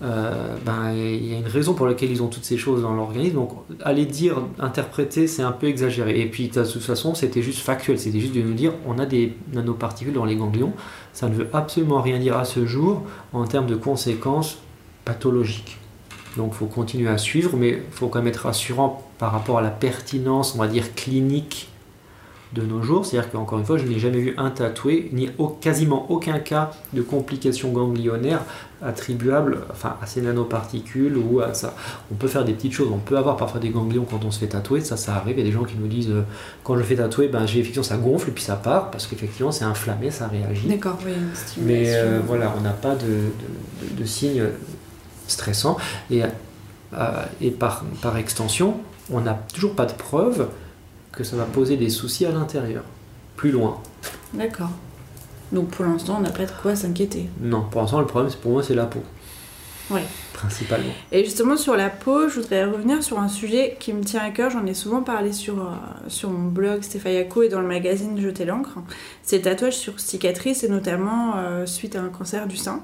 [0.01, 2.93] Euh, ben, il y a une raison pour laquelle ils ont toutes ces choses dans
[2.93, 3.35] l'organisme.
[3.35, 6.19] Donc, aller dire, interpréter, c'est un peu exagéré.
[6.19, 7.97] Et puis, de toute façon, c'était juste factuel.
[7.99, 10.73] C'était juste de nous dire on a des nanoparticules dans les ganglions.
[11.13, 14.57] Ça ne veut absolument rien dire à ce jour en termes de conséquences
[15.05, 15.77] pathologiques.
[16.35, 19.59] Donc, il faut continuer à suivre, mais il faut quand même être rassurant par rapport
[19.59, 21.69] à la pertinence, on va dire, clinique
[22.53, 23.05] de nos jours.
[23.05, 25.29] C'est-à-dire qu'encore une fois, je n'ai jamais vu un tatoué, ni
[25.61, 28.41] quasiment aucun cas de complications ganglionnaires
[28.83, 31.75] attribuables enfin, à ces nanoparticules ou à ça.
[32.11, 34.39] On peut faire des petites choses, on peut avoir parfois des ganglions quand on se
[34.39, 35.37] fait tatouer, ça, ça arrive.
[35.37, 36.23] Il y a des gens qui nous disent, euh,
[36.63, 39.51] quand je fais tatouer, ben, j'ai effectivement ça gonfle et puis ça part, parce qu'effectivement
[39.51, 40.67] c'est inflammé, ça réagit.
[40.67, 41.13] D'accord, oui.
[41.57, 44.43] Mais euh, voilà, on n'a pas de, de, signes
[45.27, 45.77] stressants.
[46.11, 48.77] Et, euh, et par, par extension,
[49.11, 50.47] on n'a toujours pas de preuve
[51.11, 52.83] que ça va poser des soucis à l'intérieur,
[53.35, 53.81] plus loin.
[54.33, 54.71] D'accord.
[55.51, 57.29] Donc pour l'instant, on n'a pas de quoi s'inquiéter.
[57.39, 59.03] Non, pour l'instant, le problème, pour moi, c'est la peau.
[59.91, 60.01] Oui.
[60.33, 60.91] Principalement.
[61.11, 64.31] Et justement, sur la peau, je voudrais revenir sur un sujet qui me tient à
[64.31, 64.49] cœur.
[64.49, 65.75] J'en ai souvent parlé sur, euh,
[66.07, 68.79] sur mon blog Stéphayako et dans le magazine Jeter l'encre.
[69.23, 72.81] C'est le tatouage sur cicatrice et notamment euh, suite à un cancer du sein.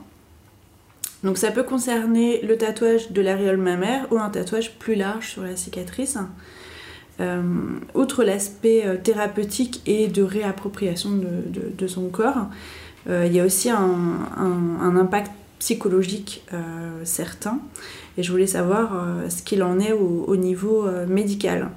[1.23, 5.43] Donc ça peut concerner le tatouage de l'aréole mammaire ou un tatouage plus large sur
[5.43, 6.17] la cicatrice.
[7.19, 7.41] Euh,
[7.93, 12.47] outre l'aspect euh, thérapeutique et de réappropriation de, son corps,
[13.09, 16.43] euh, il y a aussi un, impact psychologique
[17.03, 17.59] certain.
[18.17, 21.69] Et je voulais savoir ce qu'il en est au, niveau médical.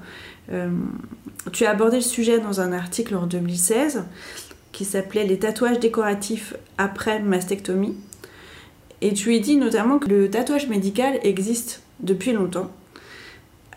[1.51, 4.03] tu as abordé le sujet dans un article en 2016
[4.71, 7.95] qui s'appelait Les tatouages décoratifs après mastectomie.
[9.01, 12.71] Et tu y dis notamment que le tatouage médical existe depuis longtemps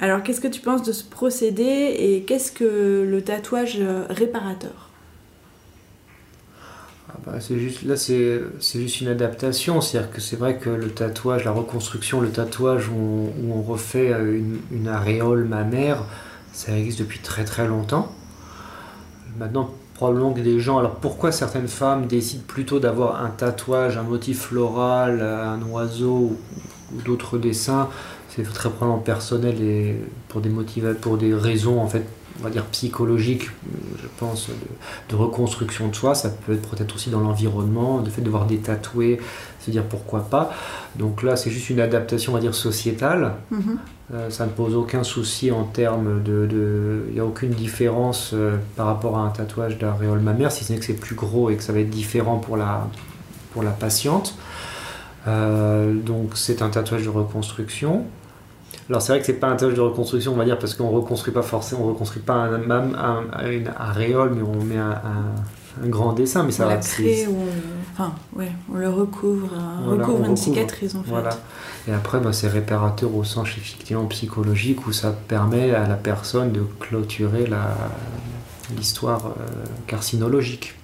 [0.00, 4.90] alors, qu'est-ce que tu penses de ce procédé et qu'est-ce que le tatouage euh, réparateur?
[7.08, 9.80] Ah bah, c'est juste, Là, c'est juste une adaptation.
[9.80, 14.40] C'est-à-dire que c'est vrai que le tatouage, la reconstruction, le tatouage où on, refait euh,
[14.70, 16.04] une, aréole mammaire,
[16.52, 18.12] ça existe depuis très très longtemps.
[19.36, 20.78] Maintenant, probablement que des gens.
[20.78, 26.36] Alors pourquoi certaines femmes décident plutôt d'avoir un tatouage, un motif floral, un oiseau
[26.94, 27.88] ou d'autres dessins
[28.44, 29.96] c'est très probablement personnel et
[30.28, 30.50] pour des
[31.00, 32.04] pour des raisons en fait,
[32.40, 33.50] on va dire psychologiques,
[34.00, 34.48] je pense,
[35.08, 36.14] de, reconstruction de soi.
[36.14, 39.18] Ça peut être peut-être aussi dans l'environnement, le fait de voir des tatoués,
[39.60, 40.52] se dire pourquoi pas.
[40.96, 43.34] Donc là, c'est juste une adaptation, on va dire, sociétale.
[43.52, 43.76] Mm-hmm.
[44.14, 47.04] Euh, ça ne pose aucun souci en termes de.
[47.08, 50.72] Il n'y a aucune différence euh, par rapport à un tatouage d'aréole mammaire, si ce
[50.72, 52.88] n'est que c'est plus gros et que ça va être différent pour la,
[53.52, 54.36] pour la patiente.
[55.26, 58.04] Euh, donc c'est un tatouage de reconstruction.
[58.88, 60.88] Alors c'est vrai que c'est pas un tatouage de reconstruction, on va dire, parce qu'on
[60.88, 65.02] reconstruit pas forcément, on reconstruit pas un, un, une aréole, mais on met un,
[65.84, 66.76] grand dessin, mais ça on va.
[66.78, 67.44] Crée, on,
[67.92, 69.48] enfin, ouais, on le recouvre,
[69.84, 71.10] on recouvre une cicatrice en fait.
[71.10, 71.30] Voilà.
[71.86, 76.50] Et après, bah, c'est réparateur au sens effectivement psychologique où ça permet à la personne
[76.52, 77.48] de clôturer
[78.76, 79.46] l'histoire euh,
[79.86, 80.74] carcinologique.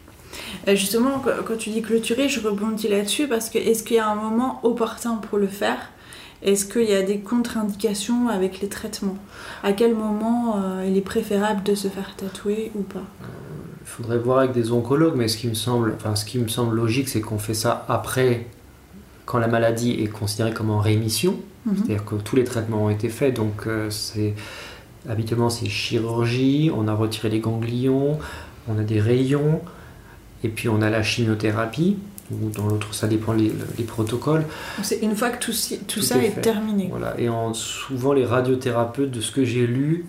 [0.68, 4.08] Euh, justement, quand tu dis clôturer, je rebondis là-dessus parce que est-ce qu'il y a
[4.08, 5.78] un moment opportun pour le faire?
[6.44, 9.16] Est-ce qu'il y a des contre-indications avec les traitements?
[9.62, 13.02] À quel moment euh, il est préférable de se faire tatouer ou pas?
[13.80, 16.48] Il faudrait voir avec des oncologues, mais ce qui me semble, enfin, ce qui me
[16.48, 18.46] semble logique, c'est qu'on fait ça après,
[19.24, 21.76] quand la maladie est considérée comme en rémission, mhm.
[21.76, 24.34] c'est-à-dire que tous les traitements ont été faits, donc euh, c'est
[25.08, 28.18] habituellement c'est chirurgie, on a retiré les ganglions,
[28.68, 29.62] on a des rayons,
[30.42, 31.96] et puis on a la chimiothérapie
[32.42, 34.44] ou dans l'autre, ça dépend les, les protocoles.
[34.82, 35.52] C'est une fois que tout,
[35.86, 36.88] tout, ça est, terminé.
[36.90, 37.14] Voilà.
[37.18, 40.06] Et en, souvent, les radiothérapeutes, de ce que j'ai lu,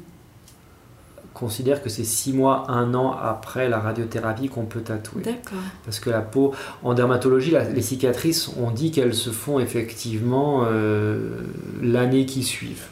[1.33, 5.21] considèrent que c'est six mois, un an après la radiothérapie qu'on peut tatouer.
[5.21, 5.59] D'accord.
[5.83, 11.41] Parce que la peau, en dermatologie, les cicatrices, on dit qu'elles se font effectivement euh,
[11.81, 12.85] l'année qui suive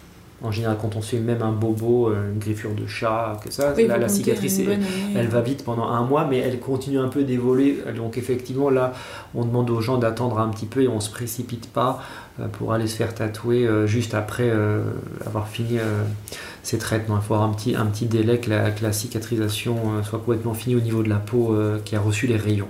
[0.44, 3.52] en général quand on se fait même un bobo, euh, une griffure de chat, que
[3.52, 4.60] ça, là, la cicatrice,
[5.16, 7.82] elle, va vite pendant un mois, mais elle continue un peu d'évoluer.
[7.96, 8.94] Donc effectivement, là,
[9.34, 12.04] on demande aux gens d'attendre un petit peu et on ne se précipite pas
[12.40, 14.52] euh, pour aller se faire tatouer euh, juste après
[15.26, 15.78] avoir fini
[16.62, 17.18] ses traitements.
[17.18, 20.54] Il faut avoir un petit, un petit délai que la, que la cicatrisation soit complètement
[20.54, 22.68] finie au niveau de la peau qui a reçu les rayons.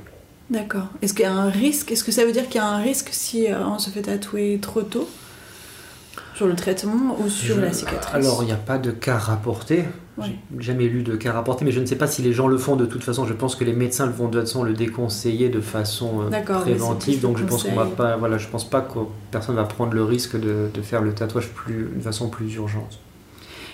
[0.49, 0.87] D'accord.
[1.01, 1.91] Est-ce qu'il y a un risque?
[1.91, 4.59] Est-ce que ça veut dire qu'il y a un risque si on se fait tatouer
[4.61, 5.07] trop tôt?
[6.35, 9.85] Sur le traitement ou sur la cicatrice Alors, il n'y a pas de cas rapporté.
[10.21, 12.57] J'ai jamais lu de cas rapporté, mais je ne sais pas si les gens le
[12.57, 13.25] font de toute façon.
[13.25, 17.21] Je pense que les médecins vont de toute façon le déconseiller de façon euh, préventive.
[17.21, 18.99] Donc je pense qu'on va pas, voilà, je pense pas que
[19.31, 22.99] personne va prendre le risque de, de faire le tatouage plus, de façon plus urgente.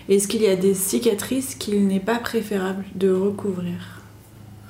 [0.08, 4.02] Est-ce qu'il y a des cicatrices qu'il n'est pas préférable de recouvrir?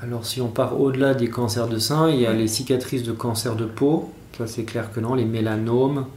[0.02, 3.12] Alors si on part au-delà des cancers de sein, il y a les cicatrices de
[3.12, 4.12] cancer de peau.
[4.38, 6.08] Ça c'est clair que non, les mélanomes.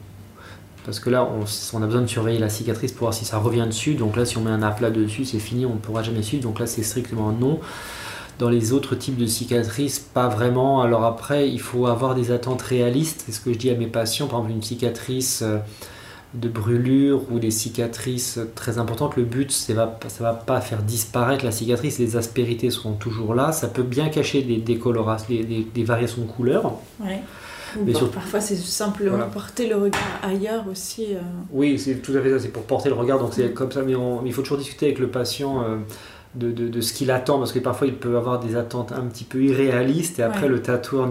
[0.85, 1.29] Parce que là,
[1.73, 3.95] on, a besoin de surveiller la cicatrice pour voir si ça revient dessus.
[3.95, 6.43] Donc là, si on met un aplat dessus, c'est fini, on ne pourra jamais suivre.
[6.43, 7.61] Donc là, c'est strictement non.
[8.39, 10.83] Dans les autres types de cicatrices, pas vraiment.
[10.83, 13.23] Alors après, il faut avoir des attentes réalistes.
[13.27, 14.27] C'est ce que je dis à mes patients.
[14.27, 15.59] Par exemple, une cicatrice euh,
[16.35, 21.45] de brûlure ou des cicatrices très importantes, le but, ça ça va pas faire disparaître
[21.45, 22.01] la cicatrice.
[22.01, 23.53] Les aspérités seront toujours là.
[23.53, 24.81] Ça peut bien cacher des, des,
[25.75, 26.73] des variations de couleur.
[26.99, 27.23] Ouais.
[27.85, 29.27] Mais surtout- parfois c'est simplement Voilà.
[29.27, 31.15] porter le regard ailleurs aussi.
[31.15, 31.21] euh.
[31.53, 33.83] Oui, c'est tout à fait ça, c'est pour porter le regard, donc c'est comme ça,
[33.83, 35.77] mais on- il faut toujours discuter avec le patient euh,
[36.35, 39.03] de, de- de ce qu'il attend, parce que parfois il peut avoir des attentes un
[39.03, 40.49] petit peu irréalistes, et après Ouais.
[40.49, 41.11] le tatoueur,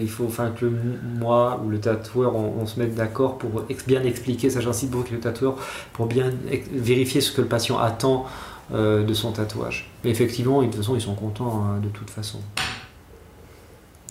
[0.00, 0.72] il faut enfin que le,
[1.18, 4.90] moi ou le tatoueur, on, on se mette d'accord pour ex- bien expliquer, ça j'incite
[4.90, 5.56] beaucoup le tatoueur,
[5.92, 6.30] pour bien
[6.72, 8.26] vérifier ce que le patient attend
[8.72, 9.90] euh, de son tatouage.
[10.04, 12.38] Mais effectivement, de toute façon, ils sont contents hein, de toute façon.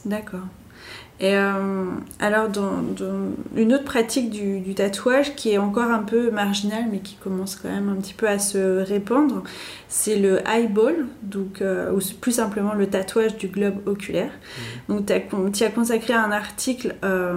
[0.06, 0.42] D'accord.
[1.22, 1.86] Et euh,
[2.20, 6.86] alors, dans, dans une autre pratique du, du tatouage qui est encore un peu marginale,
[6.90, 9.44] mais qui commence quand même un petit peu à se répandre,
[9.90, 14.32] c'est le eyeball, donc, euh, ou plus simplement le tatouage du globe oculaire.
[14.88, 17.36] Donc, tu as consacré un article euh,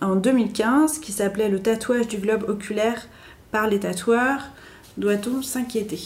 [0.00, 3.06] en 2015 qui s'appelait Le tatouage du globe oculaire
[3.52, 4.50] par les tatoueurs.
[4.96, 6.00] Doit-on s'inquiéter?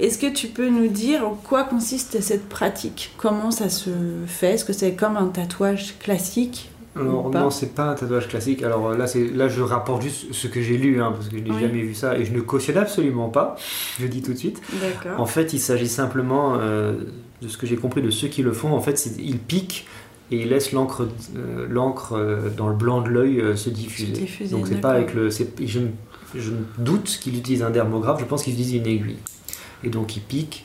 [0.00, 3.12] Est-ce que tu peux nous dire en quoi consiste cette pratique?
[3.18, 3.90] Comment ça se
[4.26, 4.54] fait?
[4.54, 8.62] Est-ce que c'est comme un tatouage classique Alors non, c'est pas un tatouage classique.
[8.62, 11.42] Alors là, c'est là je rapporte juste ce que j'ai lu, hein, parce que je
[11.42, 11.60] n'ai Oui.
[11.60, 13.56] jamais vu ça et je ne cautionne absolument pas.
[13.98, 14.60] Je le dis tout de suite.
[15.18, 16.94] En fait, il s'agit simplement euh,
[17.42, 18.72] de ce que j'ai compris de ceux qui le font.
[18.72, 19.86] En fait, ils piquent
[20.30, 24.14] et ils laissent l'encre, euh, l'encre euh, dans le blanc de l'œil se diffuser.
[24.14, 25.28] Se diffuser, Donc c'est pas avec le.
[25.30, 25.80] Je,
[26.36, 28.20] je doute qu'ils utilisent un dermographe.
[28.20, 29.16] Je pense qu'ils utilisent une aiguille.
[29.84, 30.64] Et donc ils piquent.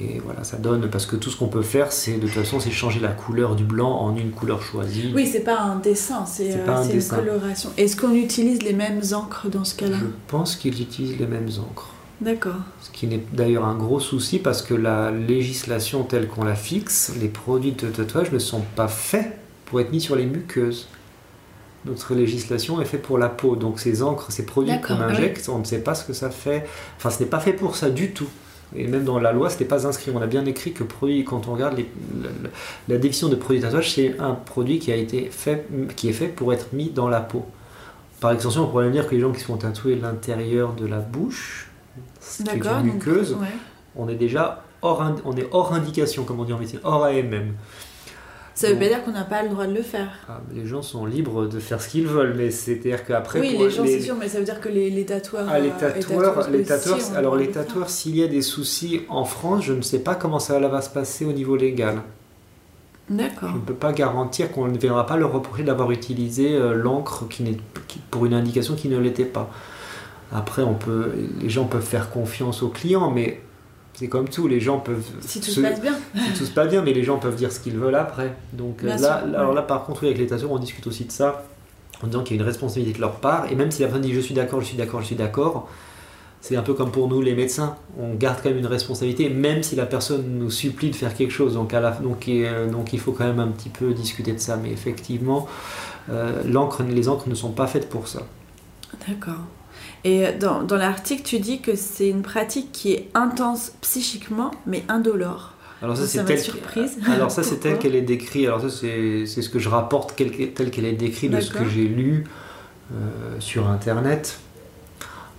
[0.00, 2.58] Et voilà, ça donne parce que tout ce qu'on peut faire, c'est de toute façon,
[2.58, 5.12] c'est changer la couleur du blanc en une couleur choisie.
[5.14, 7.16] Oui, c'est pas un dessin, c'est euh, un une dessin.
[7.16, 7.70] coloration.
[7.76, 9.98] Est-ce qu'on utilise les mêmes encres dans ce cas-là?
[10.00, 11.90] Je pense qu'ils utilisent les mêmes encres.
[12.20, 12.60] D'accord.
[12.80, 17.12] Ce qui n'est d'ailleurs un gros souci parce que la législation telle qu'on la fixe,
[17.20, 20.88] les produits de tatouage ne sont pas faits pour être mis sur les muqueuses.
[21.84, 23.56] Notre législation est faite pour la peau.
[23.56, 25.02] Donc ces encres, ces produits qu'on oui.
[25.02, 26.64] injecte, on ne sait pas ce que ça fait.
[26.96, 28.28] Enfin, ce n'est pas fait pour ça du tout.
[28.76, 30.10] Et même dans la loi, ce n'est pas inscrit.
[30.14, 31.90] On a bien écrit que produit, quand on regarde les-
[32.88, 36.12] la, définition de produit de tatouage, c'est un produit qui a été fait, qui est
[36.12, 37.44] fait pour être mis dans la peau.
[38.20, 40.98] Par extension, on pourrait dire que les gens qui se font tatouer l'intérieur de la
[40.98, 41.70] bouche,
[42.20, 42.78] ce qui est D'accord.
[42.80, 43.48] une donc, muqueuse, ouais.
[43.96, 47.52] on est déjà hors, on est hors indication, comme on dit en médecine, hors AMM.
[48.54, 50.08] Ça veut Donc- pas dire qu'on n'a pas le droit de le faire.
[50.28, 53.40] Ah, les gens sont libres de faire ce qu'ils veulent, mais c'est-à-dire qu'après.
[53.40, 55.46] oui, les gens, c'est sûr, mais ça veut dire que les, les tatoueurs.
[55.50, 59.24] Ah, les euh, tatoueurs, les tatoueurs, alors les tatoueurs, s'il y a des soucis en
[59.24, 62.02] France, je ne sais pas comment ça va se passer au niveau légal.
[63.08, 63.48] D'accord.
[63.50, 67.26] Je ne peux pas garantir qu'on ne verra pas leur reprocher d'avoir utilisé euh, l'encre
[67.28, 67.56] qui n'est
[67.88, 69.50] qui- pour une indication qui ne l'était pas.
[70.30, 73.40] Après, on peut, les gens peuvent faire confiance aux clients, mais
[74.02, 75.04] c'est comme tout, les gens peuvent.
[75.20, 75.94] Si tout se- se passe bien.
[76.16, 78.34] si tout se passe bien, mais les gens peuvent dire ce qu'ils veulent après.
[78.52, 81.12] Donc euh, là, alors là, par contre, oui, avec les tatoueurs, on discute aussi de
[81.12, 81.44] ça,
[82.02, 83.50] en disant qu'il y a une responsabilité de leur part.
[83.50, 85.68] Et même si la personne dit je suis d'accord, je suis d'accord, je suis d'accord,
[86.40, 87.76] c'est un peu comme pour nous les médecins.
[88.00, 91.30] On garde quand même une responsabilité, même si la personne nous supplie de faire quelque
[91.32, 91.54] chose.
[91.54, 94.40] Donc, à la, donc, euh, donc il faut quand même un petit peu discuter de
[94.40, 94.56] ça.
[94.56, 95.46] Mais effectivement,
[96.10, 96.42] euh,
[96.90, 98.22] les encres ne sont pas faites pour ça.
[99.08, 99.38] D'accord.
[100.04, 104.82] Et dans, dans l'article, tu dis que c'est une pratique qui est intense psychiquement, mais
[104.88, 105.54] indolore.
[105.82, 106.98] Alors ça, c'est ça m'a tel surprise.
[107.12, 108.46] Alors ça, c'est tel qu'elle est décrite.
[108.46, 111.86] Alors ça, c'est ce que je rapporte tel qu'elle est décrite de ce que j'ai
[111.86, 112.24] lu
[112.92, 114.38] euh, sur Internet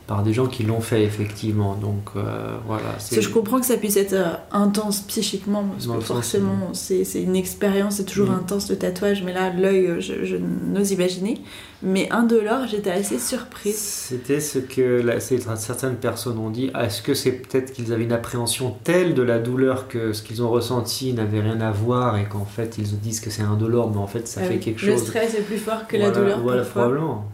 [0.08, 1.76] par des gens qui l'ont fait effectivement.
[1.76, 2.84] Donc euh, voilà.
[2.92, 6.70] Parce que je comprends que ça puisse être euh, intense psychiquement, parce que le forcément,
[6.74, 8.40] c'est une expérience, c'est toujours Mm.
[8.44, 11.40] intense le tatouage, mais là, l'œil, euh, je, je n'ose imaginer.
[11.86, 13.78] Mais indolore, j'étais assez surprise.
[13.78, 15.04] C'était ce que
[15.58, 16.72] certaines personnes ont dit.
[16.80, 20.42] Est-ce que c'est peut-être qu'ils avaient une appréhension telle de la douleur que ce qu'ils
[20.42, 23.98] ont ressenti n'avait rien à voir et qu'en fait ils disent que c'est indolore, mais
[23.98, 25.02] en fait ça Ah fait quelque le chose.
[25.08, 27.26] stress est plus fort que la douleur Voilà, probablement.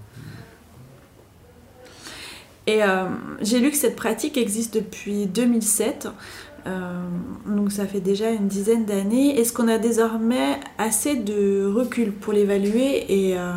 [2.69, 3.05] Et euh,
[3.41, 6.07] j'ai lu que cette pratique existe depuis 2007,
[6.67, 7.01] euh,
[7.47, 9.39] donc ça fait déjà une dizaine d'années.
[9.39, 13.53] Est-ce qu'on a désormais assez de recul pour l'évaluer et, euh,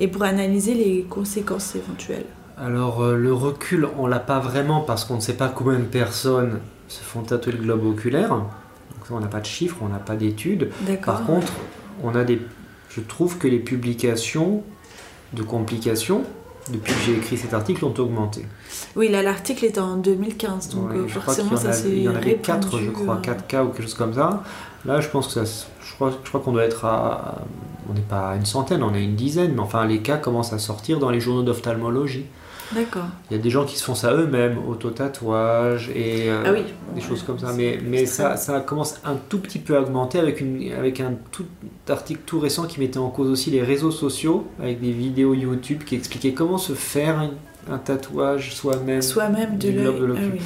[0.00, 2.26] et pour analyser les conséquences éventuelles?
[2.58, 6.58] Alors le recul, on l'a pas vraiment parce qu'on ne sait pas combien de personnes
[6.88, 8.30] se font tatouer le globe oculaire.
[8.30, 10.72] Donc ça, on n'a pas de chiffres, on n'a pas d'études.
[11.06, 11.52] Par contre,
[12.02, 12.42] on a des,
[12.88, 14.64] je trouve que les publications
[15.34, 16.24] de complications
[16.68, 18.46] depuis que j'ai écrit cet article, ont augmenté.
[18.96, 22.14] Oui, là, l'article est en 2015, donc Ouais, euh, forcément, ça s'est Il y en
[22.14, 24.42] avait 4, je crois, euh, 4 cas ou quelque chose comme ça.
[24.84, 27.42] Là, je pense que ça, je crois, je crois qu'on doit être à,
[27.88, 30.52] on n'est pas à une centaine, on est une dizaine, mais enfin, les cas commencent
[30.52, 32.26] à sortir dans les journaux d'ophtalmologie.
[32.74, 33.06] D'accord.
[33.30, 36.62] Il y a des gens qui se font ça eux-mêmes, auto-tatouage et euh, Ah oui.
[36.94, 37.52] des Ouais, choses comme ça.
[37.52, 41.46] Mais, ça, commence un tout petit peu à augmenter avec, une, avec un tout
[41.88, 45.82] article tout récent qui mettait en cause aussi les réseaux sociaux, avec des vidéos YouTube
[45.84, 47.30] qui expliquaient comment se faire un,
[47.72, 49.02] un tatouage soi-même.
[49.02, 50.40] Soi-même de l'œil.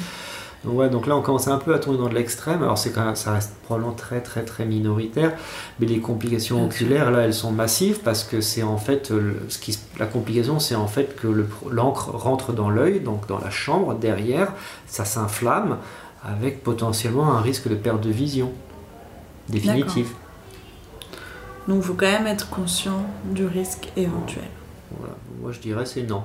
[0.65, 2.63] Donc, ouais, donc là, on commence un peu à tourner dans de l'extrême.
[2.63, 5.33] Alors, c'est quand même, ça reste probablement très, très, très minoritaire.
[5.79, 9.49] Mais les complications oculaires, là, elles sont massives parce que c'est en fait, euh, le-
[9.49, 13.27] ce qui, se- la complication, c'est en fait que le- l'encre rentre dans l'œil, donc
[13.27, 14.53] dans la chambre, derrière,
[14.87, 15.77] ça s'inflamme
[16.23, 18.51] avec potentiellement un risque de perte de vision
[19.49, 20.09] définitive.
[21.67, 24.45] Donc, il faut quand même être conscient du risque éventuel.
[24.99, 25.13] Voilà.
[25.41, 26.23] Moi, je dirais c'est non.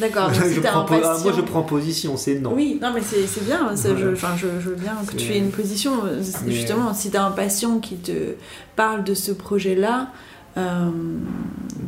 [0.00, 2.54] D'accord, donc si prends ah, moi, je prends position, c'est non.
[2.54, 4.12] Oui, non, mais c'est c'est bien, ça, je, Voilà.
[4.12, 5.92] enfin, je, je veux bien que tu aies une position.
[6.04, 8.34] Mais- Justement, si tu as un patient qui te
[8.76, 10.08] parle de ce projet-là,
[10.56, 10.88] euh,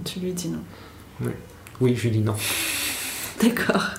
[0.04, 1.30] tu lui dis non.
[1.80, 2.34] Oui, je dis non.
[3.42, 3.90] D'accord.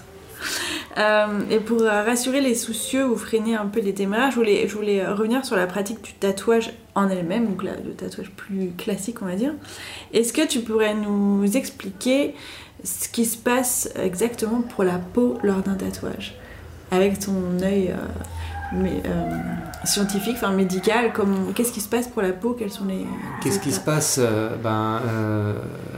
[0.97, 4.75] Euh, et pour rassurer les soucieux ou freiner un peu les téméraires, je voulais, je
[4.75, 9.25] voulais revenir sur la pratique du tatouage en elle-même, donc le tatouage plus classique, on
[9.25, 9.53] va dire.
[10.13, 12.35] Est-ce que tu pourrais nous expliquer
[12.83, 16.35] ce qui se passe exactement pour la peau lors d'un tatouage
[16.91, 17.95] Avec ton œil euh,
[18.75, 19.29] mais, euh,
[19.85, 21.11] scientifique, enfin médical,
[21.55, 22.55] qu'est-ce qui se passe pour la peau?
[22.57, 23.05] Quels sont les.
[23.41, 24.99] Qu'est-ce qui se passe Euh, ben,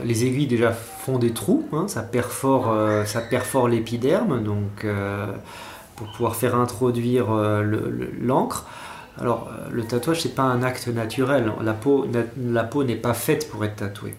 [0.04, 2.74] Les aiguilles déjà font des trous, hein, ça perfore,
[3.06, 4.86] ça perfore l'épiderme, donc
[5.96, 8.66] pour pouvoir faire introduire le- le- l'encre.
[9.18, 12.06] Alors le tatouage c'est pas un acte naturel, la peau,
[12.52, 14.14] la peau n'est pas faite pour être tatouée.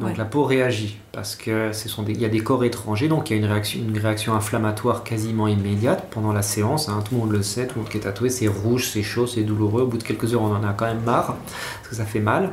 [0.00, 0.14] Donc Ouais.
[0.16, 3.30] la peau réagit parce que ce sont des, il y a des corps étrangers, donc
[3.30, 6.88] il y a une réaction, une réaction inflammatoire quasiment immédiate pendant la séance.
[6.88, 9.02] hein, tout le monde le sait, tout le monde qui est tatoué, c'est rouge, c'est
[9.02, 9.82] chaud, c'est douloureux.
[9.82, 12.20] Au bout de quelques heures, on en a quand même marre parce que ça fait
[12.20, 12.52] mal.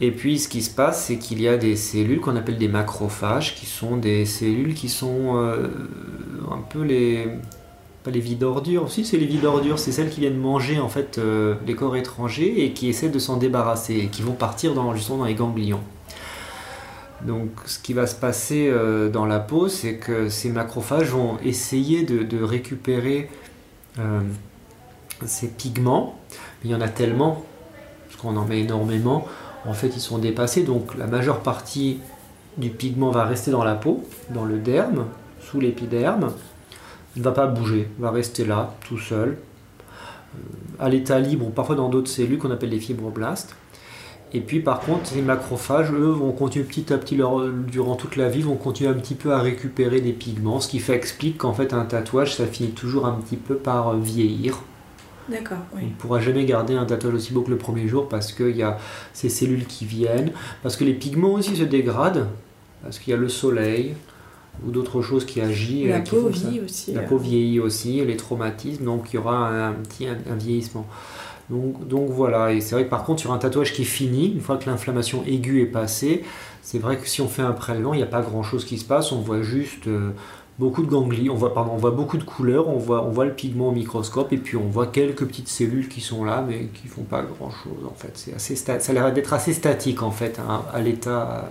[0.00, 2.68] Et puis ce qui se passe, c'est qu'il y a des cellules qu'on appelle des
[2.68, 5.68] macrophages, qui sont des cellules qui sont euh,
[6.50, 7.28] un peu les
[8.04, 10.88] pas les vides ordures, si c'est les vides ordures, c'est celles qui viennent manger en
[10.88, 14.72] fait euh, les corps étrangers et qui essaient de s'en débarrasser et qui vont partir
[14.74, 15.80] dans, justement dans les ganglions.
[17.22, 21.38] Donc ce qui va se passer euh, dans la peau, c'est que ces macrophages vont
[21.44, 23.28] essayer de, récupérer
[23.98, 24.20] euh,
[25.26, 26.18] ces pigments.
[26.62, 27.44] Mais il y en a tellement,
[28.06, 29.26] parce qu'on en met énormément,
[29.66, 30.62] en fait ils sont dépassés.
[30.62, 31.98] Donc la majeure partie
[32.56, 35.06] du pigment va rester dans la peau, dans le derme,
[35.40, 36.32] sous l'épiderme.
[37.16, 39.38] Il ne va pas bouger, va rester là, tout seul,
[40.34, 40.38] euh,
[40.78, 43.56] à l'état libre ou parfois dans d'autres cellules qu'on appelle les fibroblastes.
[44.34, 48.16] Et puis par contre, les macrophages, eux, vont continuer petit à petit, leur- durant toute
[48.16, 51.38] la vie, vont continuer un petit peu à récupérer des pigments, ce qui fait explique
[51.38, 54.60] qu'en fait un tatouage, ça finit toujours un petit peu par euh, vieillir.
[55.30, 55.84] D'accord, On oui.
[55.84, 58.62] ne pourra jamais garder un tatouage aussi beau que le premier jour parce qu'il y
[58.62, 58.78] a
[59.12, 62.28] ces cellules qui viennent, parce que les pigments aussi se dégradent,
[62.82, 63.94] parce qu'il y a le soleil
[64.66, 65.86] ou d'autres choses qui agissent.
[65.88, 66.92] La euh, qui peau vit aussi.
[66.92, 70.16] La euh, peau vieillit aussi, les traumatismes, donc il y aura un, un petit un,
[70.30, 70.86] un vieillissement.
[71.50, 74.40] Donc, voilà, et c'est vrai que par contre sur un tatouage qui est fini, une
[74.40, 76.24] fois que l'inflammation aiguë est passée,
[76.62, 78.76] c'est vrai que si on fait un prélèvement, il n'y a pas grand chose qui
[78.76, 80.10] se passe, on voit juste euh,
[80.58, 83.24] beaucoup de ganglions, on voit, pardon, on voit beaucoup de couleurs, on voit, on voit
[83.24, 86.66] le pigment au microscope, et puis on voit quelques petites cellules qui sont là, mais
[86.74, 88.12] qui font pas grand chose en fait.
[88.14, 91.48] C'est assez ça a l'air d'être assez statique en fait, hein, à l'état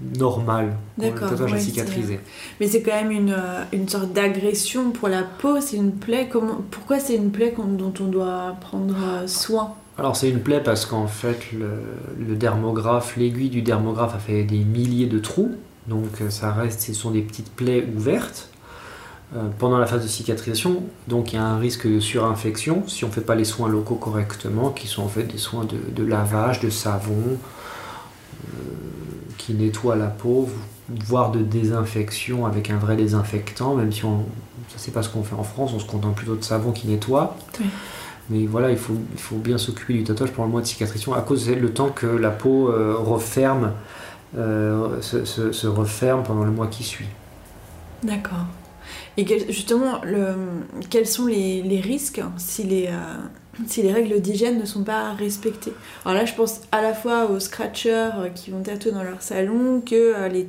[0.00, 2.20] normal, le D'accord, tatouage ouais, a c'est- cicatrisé.
[2.60, 6.28] Mais c'est quand même une, euh, une sorte d'agression pour la peau, c'est une plaie.
[6.30, 9.74] Comment, pourquoi c'est une plaie dont on doit prendre euh, soin?
[9.98, 11.70] Alors c'est une plaie parce qu'en fait le,
[12.28, 15.52] le dermographe, l'aiguille du dermographe a fait des milliers de trous,
[15.88, 18.50] donc euh, ça reste, ce sont des petites plaies ouvertes
[19.34, 23.04] euh, pendant la phase de cicatrisation, donc il y a un risque de surinfection si
[23.04, 25.78] on ne fait pas les soins locaux correctement, qui sont en fait des soins de,
[25.94, 27.38] de lavage, de savon,
[29.46, 30.48] qui nettoient la peau,
[30.88, 34.24] voire de désinfection avec un vrai désinfectant, même si on,
[34.68, 36.88] ça c'est pas ce qu'on fait en France, on se contente plutôt de savon qui
[36.88, 37.36] nettoie.
[37.60, 37.66] Oui.
[38.28, 41.14] Mais voilà, il faut, il faut bien s'occuper du tatouage pendant le mois de cicatrisation
[41.14, 43.70] à cause du temps que la peau euh, referme,
[44.36, 47.06] euh, se, se- se referme pendant le mois qui suit.
[48.02, 48.46] D'accord.
[49.16, 50.34] Et quel- justement, le,
[50.90, 52.90] quels sont les, les risques si les, euh,
[53.66, 55.72] si les règles d'hygiène ne sont pas respectées.
[56.04, 59.22] Alors là, je pense à la fois aux scratchers euh, qui vont tatouer dans leur
[59.22, 60.46] salon que euh, les,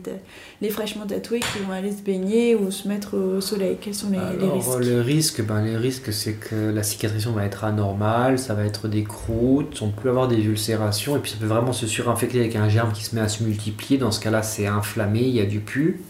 [0.62, 3.78] les fraîchement tatoués qui vont aller se baigner ou se mettre au soleil.
[3.80, 7.32] Quels sont les, les Alors, risques le risque, ben, les risques, c'est que la cicatrisation
[7.32, 11.32] va être anormale, ça va être des croûtes, on peut avoir des ulcérations, et puis
[11.32, 13.98] ça peut vraiment se surinfecter avec un germe qui se met à se multiplier.
[13.98, 16.02] Dans ce cas-là, c'est inflammé, il y a du pu.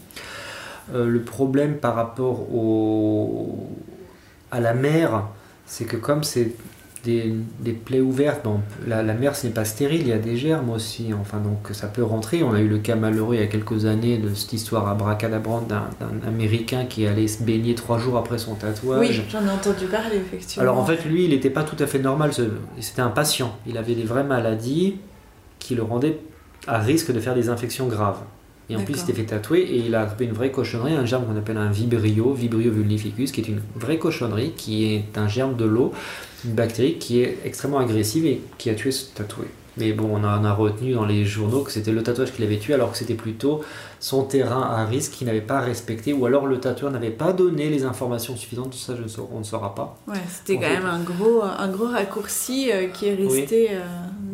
[0.94, 3.68] Euh, le problème par rapport au,
[4.50, 5.24] à la mer,
[5.66, 6.52] c'est que comme c'est
[7.08, 10.18] des, des plaies ouvertes, bon, la, la mer ce n'est pas stérile, il y a
[10.18, 12.42] des germes aussi, enfin donc ça peut rentrer.
[12.42, 15.66] On a eu le cas malheureux il y a quelques années de cette histoire abracadabrante
[15.68, 19.00] d'un d'un Américain qui allait se baigner trois jours après son tatouage.
[19.00, 20.62] Oui, j'en ai entendu parler, effectivement.
[20.62, 22.30] Alors en fait, lui, il n'était pas tout à fait normal.
[22.78, 23.56] C'était un patient.
[23.66, 24.96] Il avait des vraies maladies
[25.58, 26.18] qui le rendaient
[26.66, 28.20] à risque de faire des infections graves.
[28.70, 31.06] Et en plus, il s'était fait tatouer et il a attrapé une vraie cochonnerie, un
[31.06, 35.26] germe qu'on appelle un vibrio, vibrio vulnificus, qui est une vraie cochonnerie, qui est un
[35.26, 35.94] germe de l'eau,
[36.44, 39.46] une bactérie qui est extrêmement agressive et qui a tué ce tatoué.
[39.76, 42.58] Mais bon, on en a retenu dans les journaux que c'était le tatouage qui l'avait
[42.58, 43.60] tué, alors que c'était plutôt
[44.00, 47.70] son terrain à risque qu'il n'avait pas respecté, ou alors le tatoueur n'avait pas donné
[47.70, 49.96] les informations suffisantes, ça je ne sau- on ne saura pas.
[50.08, 53.84] Ouais, c'était quand fait- même un gros, un gros raccourci euh, qui est resté euh,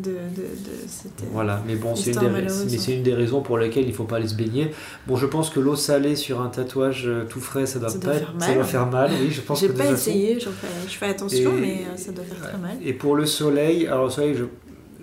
[0.05, 1.13] de, de, de cette...
[1.33, 2.49] Voilà, mais bon, c'est une, des, hein.
[2.79, 4.71] c'est une des raisons pour lesquelles il ne faut pas aller se baigner.
[5.07, 7.99] Bon, je pense que l'eau salée sur un tatouage euh, tout frais, ça doit, Ça
[7.99, 8.55] pas doit être- ça mal.
[8.55, 9.11] doit faire mal.
[9.21, 10.51] Oui, je pense J'ai pas façon- essayé, fais,
[10.89, 12.77] je fais attention, Et- mais euh, ça doit faire très mal.
[12.85, 14.45] Et pour le soleil, alors le soleil, je,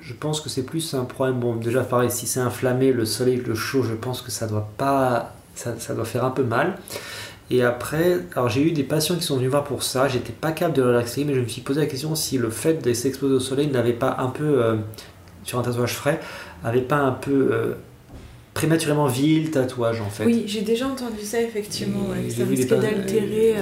[0.01, 1.39] je pense que c'est plus un problème.
[1.39, 4.69] Bon, déjà, pareil, si c'est inflammé, le soleil, le chaud, je pense que ça doit
[4.77, 5.33] pas.
[5.53, 6.77] Ça, ça doit faire un peu mal.
[7.53, 10.07] Et après, alors j'ai eu des patients qui sont venus voir pour ça.
[10.07, 12.81] J'étais pas capable de expliquer, mais je me suis posé la question si le fait
[12.83, 14.77] de s'exposer au soleil n'avait pas un peu, euh,
[15.43, 16.21] sur un tatouage frais,
[16.63, 17.73] avait pas un peu euh,
[18.53, 20.25] prématurément vieilli le tatouage en fait.
[20.25, 21.99] Oui, j'ai déjà entendu ça, effectivement.
[22.09, 22.43] Ouais, ça
[22.75, 23.55] pa- d'altérer.
[23.57, 23.61] euh,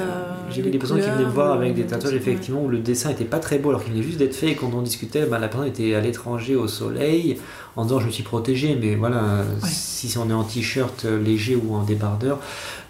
[0.52, 3.10] J'ai vu des personnes qui venaient me voir avec des tatouages effectivement où le dessin
[3.12, 5.40] était pas très beau alors qu'il venait juste d'être fait et quand on discutait, ben,
[5.40, 7.38] la personne était à l'étranger au soleil
[7.76, 11.76] en disant je me suis protégé mais voilà si on est en t-shirt léger ou
[11.76, 12.40] en débardeur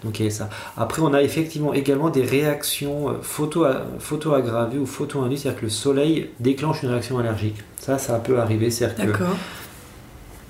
[0.04, 0.48] donc il y ça.
[0.76, 3.66] Après on a effectivement également des réactions euh, photo,
[3.98, 7.56] photo aggravées ou photo induites c'est-à-dire que le soleil déclenche une réaction allergique.
[7.78, 9.36] Ça ça peut arriver c'est-à-dire que D'accord.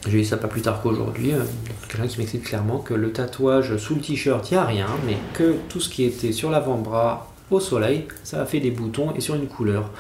[0.09, 1.33] j'ai eu ça pas plus tard qu'aujourd'hui.
[1.33, 1.43] euh,
[1.89, 5.17] Quelqu'un qui m'explique clairement que le tatouage sous le t-shirt, il n'y a rien, mais
[5.35, 9.21] que tout ce qui était sur l'avant-bras au soleil, ça a fait des boutons et
[9.21, 9.91] sur une couleur.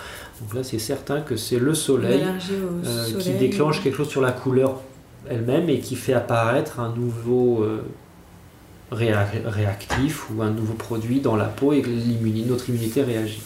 [0.41, 2.23] Donc là, c'est certain que c'est le soleil
[2.87, 4.81] euh, qui déclenche quelque chose sur la couleur
[5.29, 7.83] elle-même et qui fait apparaître un nouveau euh,
[8.93, 11.91] réa- réactif ou un nouveau produit dans la peau et que
[12.49, 13.43] notre immunité réagit.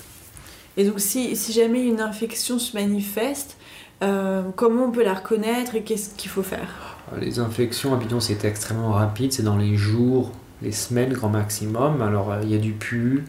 [0.77, 3.57] Et donc, si, si jamais une infection se manifeste,
[4.03, 6.97] euh, comment on peut la reconnaître et qu'est-ce qu'il faut faire?
[7.21, 10.33] Les infections, habituellement, c'est extrêmement rapide, c'est dans les jours,
[10.63, 12.03] les semaines grand maximum.
[12.03, 13.25] Alors, euh, il y a du pu,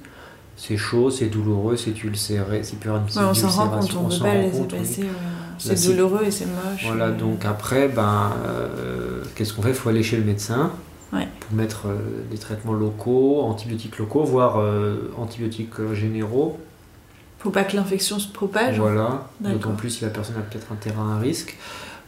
[0.58, 3.96] c'est chaud, c'est douloureux, c'est ulcéré, c'est plus une petite Ouais, On s'en rend compte,
[3.96, 5.06] on ne peut pas oui.
[5.66, 6.84] La C'est douloureux et c'est moche.
[6.86, 7.18] Voilà, euh.
[7.18, 9.70] donc après, ben, euh, qu'est-ce qu'on fait?
[9.70, 10.72] Il faut aller chez le médecin
[11.14, 11.28] Ouais.
[11.40, 11.98] pour mettre euh,
[12.32, 16.60] des traitements locaux, antibiotiques locaux, voire euh, antibiotiques euh, généraux.
[17.40, 18.80] Faut pas que l'infection se propage.
[18.80, 21.56] Voilà, d'autant plus si la personne a peut-être un terrain à risque.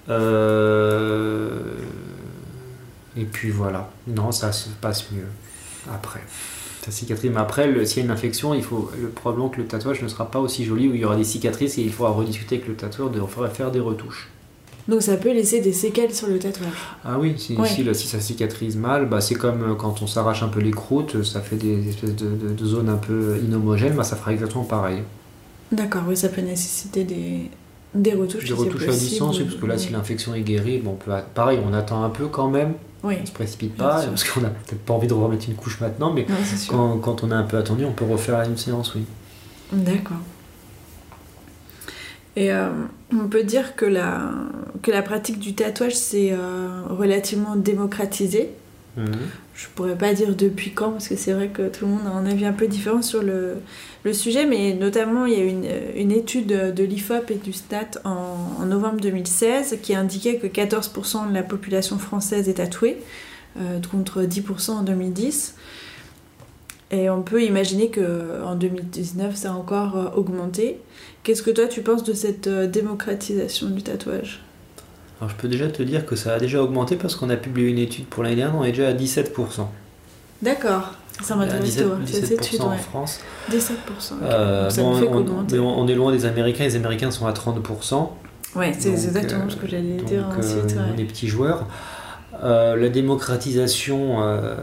[0.09, 1.61] Euh,
[3.15, 5.27] Et puis voilà, non, ça se passe mieux
[5.93, 6.21] après.
[6.83, 9.57] Ça cicatrise, mais après, le- s'il y a une infection, il faut le, probablement que
[9.57, 11.91] le tatouage ne sera pas aussi joli, où il y aura des cicatrices et il
[11.91, 13.19] faudra rediscuter avec le tatoueur de
[13.51, 14.29] faire des retouches.
[14.88, 16.69] Donc ça peut laisser des séquelles sur le tatouage.
[17.03, 17.67] Ah oui, si, Ouais.
[17.67, 20.61] si, là, si ça cicatrise mal, bah, c'est comme euh, quand on s'arrache un peu
[20.61, 24.15] les croûtes, ça fait des espèces de, de- de zones un peu inhomogènes, bah, ça
[24.15, 24.99] fera exactement pareil.
[25.73, 27.49] D'accord, oui, ça peut nécessiter des,
[27.93, 28.43] des retouches.
[28.43, 30.95] Des si retouches à distance, oui, parce que là, si l'infection est guérie, bon, on
[30.95, 32.73] peut, pareil, on attend un peu quand même,
[33.03, 35.81] Oui, on se précipite pas, parce qu'on a peut-être pas envie de remettre une couche
[35.81, 36.35] maintenant, mais non,
[36.69, 39.01] quand, quand on a un peu attendu, on peut refaire une séance, oui.
[39.73, 40.17] D'accord.
[42.38, 42.69] Et euh,
[43.13, 44.31] on peut dire que la,
[44.81, 48.49] que la pratique du tatouage s'est euh, relativement démocratisée.
[48.97, 49.11] Mhm.
[49.53, 52.11] Je pourrais pas dire depuis quand, parce que c'est vrai que tout le monde a
[52.11, 53.55] un avis un peu différent sur le,
[54.03, 57.53] le sujet, mais notamment il y a eu une, une étude de l'IFOP et du
[57.53, 62.97] STAT en, en novembre 2016 qui indiquait que 14% de la population française est tatouée,
[63.59, 65.55] euh, contre 10% en 2010.
[66.91, 70.79] Et on peut imaginer qu'en 2019, ça a encore euh, augmenté.
[71.23, 74.41] Qu'est-ce que toi tu penses de cette euh, démocratisation du tatouage?
[75.19, 77.69] Alors je peux déjà te dire que ça a déjà augmenté parce qu'on a publié
[77.69, 79.65] une étude pour l'année dernière, on est déjà à 17%.
[80.43, 82.61] D'accord, ça m'intéresse 17, de voir cette 17% étude.
[82.61, 82.77] en ouais.
[82.77, 83.19] France.
[83.51, 83.53] 17%.
[83.53, 84.21] ok.
[84.23, 85.59] Euh, ça bon, ne fait on, qu'augmenter.
[85.59, 88.09] on- on est loin des Américains, les Américains sont à 30%.
[88.55, 90.77] Ouais, c'est exactement euh, ce que j'allais dire euh, ensuite.
[90.77, 90.95] ouais.
[90.95, 91.65] Les petits joueurs.
[92.43, 94.55] Euh, la démocratisation, euh,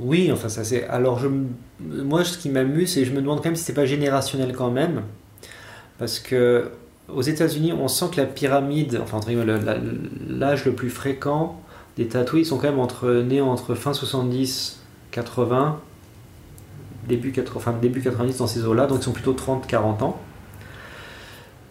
[0.00, 0.86] oui, enfin ça c'est.
[0.88, 1.20] Alors
[1.80, 4.70] moi, ce qui m'amuse, c'est je me demande quand même si c'est pas générationnel quand
[4.70, 5.02] même,
[5.98, 6.70] parce que
[7.08, 9.20] aux États-Unis, on sent que la pyramide, enfin
[10.28, 11.60] l'âge le plus fréquent
[11.96, 15.80] des tatoués, ils sont quand même entre nés entre fin 70, 80,
[17.08, 20.20] début 80, enfin, début 90 dans ces eaux-là, donc ils sont plutôt 30-40 ans.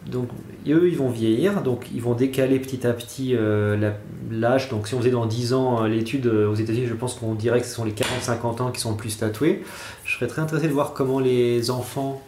[0.07, 0.29] Donc
[0.67, 3.91] eux, ils vont vieillir, donc ils vont décaler petit à petit euh,
[4.31, 4.69] l'âge.
[4.69, 7.33] Donc si on faisait dans 10 ans euh, l'étude euh, aux États-Unis, je pense qu'on
[7.33, 9.63] dirait que ce sont les 40-50 ans qui sont le plus tatoués.
[10.05, 12.21] Je serais très intéressé de voir comment les enfants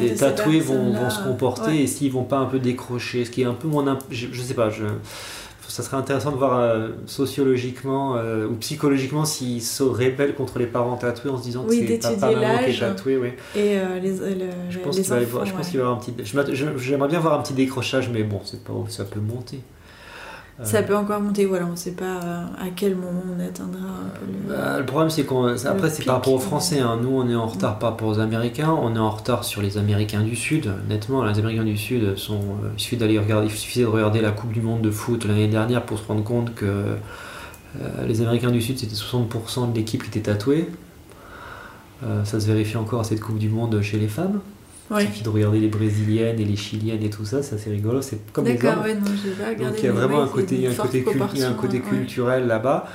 [0.00, 3.24] des tatoués vont, vont, se comporter et s'ils vont pas un peu décrocher.
[3.24, 3.84] Ce qui est un peu mon.
[4.10, 4.84] Je, je sais pas, je
[5.68, 10.66] ça serait intéressant de voir euh, sociologiquement euh, ou psychologiquement s'ils se rébellent contre les
[10.66, 13.16] parents tatoués en se disant que c'est papa maman qui est tatoué.
[13.16, 13.28] Oui.
[13.54, 14.16] Et euh, les,
[14.70, 16.14] je pense qu'il va, y avoir un petit.
[16.78, 19.60] J'aimerais bien voir un petit décrochage, mais bon, c'est pas ça peut monter.
[20.62, 23.88] Ça peut encore monter, voilà, on ne sait pas euh, à quel moment on atteindra
[24.26, 24.48] le.
[24.48, 25.44] Bah, le problème, c'est qu'on.
[25.48, 26.80] Après, c'est par rapport aux Français.
[26.80, 26.98] Hein.
[27.02, 28.72] Nous, on est en retard par rapport aux Américains.
[28.72, 30.72] On est en retard sur les Américains du Sud.
[30.88, 32.40] Nettement, les Américains du Sud sont.
[32.40, 33.48] Euh, il suffit d'aller regarder.
[33.48, 36.24] Il suffisait de regarder la Coupe du Monde de foot l'année dernière pour se rendre
[36.24, 40.70] compte que euh, les Américains du Sud, c'était 60% de l'équipe qui était tatouée.
[42.24, 44.40] ça se vérifie encore à cette Coupe du Monde chez les femmes.
[44.90, 48.02] Il suffit de regarder les brésiliennes et les chiliennes et tout ça, c'est assez rigolo.
[48.02, 48.82] C'est comme les hommes.
[48.82, 51.04] Ouais, non, pas regardé, Donc il y a vraiment un côté, un côté,
[51.44, 52.86] un côté culturel là-bas.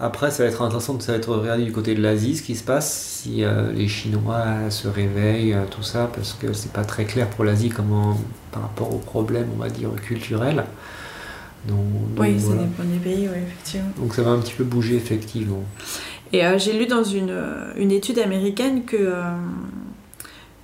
[0.00, 2.42] Après, ça va être intéressant de ça va être regardé du côté de l'Asie, ce
[2.42, 6.72] qui se passe, si euh, les Chinois se réveillent, euh, tout ça, parce que c'est
[6.72, 8.18] pas très clair pour l'Asie comment,
[8.50, 10.64] par rapport aux problèmes, on va dire, culturels.
[11.68, 11.78] Donc,
[12.18, 13.90] oui, ça dépend des pays, oui, effectivement.
[13.96, 15.62] Donc ça va un petit peu bouger, effectivement.
[16.32, 17.34] Et euh, j'ai lu dans une,
[17.76, 19.12] une, étude américaine que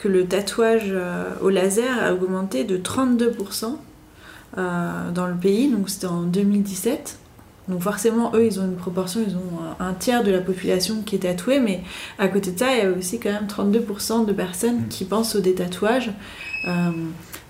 [0.01, 3.77] que le tatouage euh, au laser a augmenté de 32%
[4.57, 7.19] euh, dans le pays, donc c'était en 2017.
[7.69, 11.17] Donc forcément, eux, ils ont une proportion, ils ont un tiers de la population qui
[11.17, 11.83] est tatouée, mais
[12.19, 15.37] à côté de ça, il y a aussi quand même 32% de personnes qui pensent
[15.37, 16.11] au détatouage,
[16.67, 16.91] euh,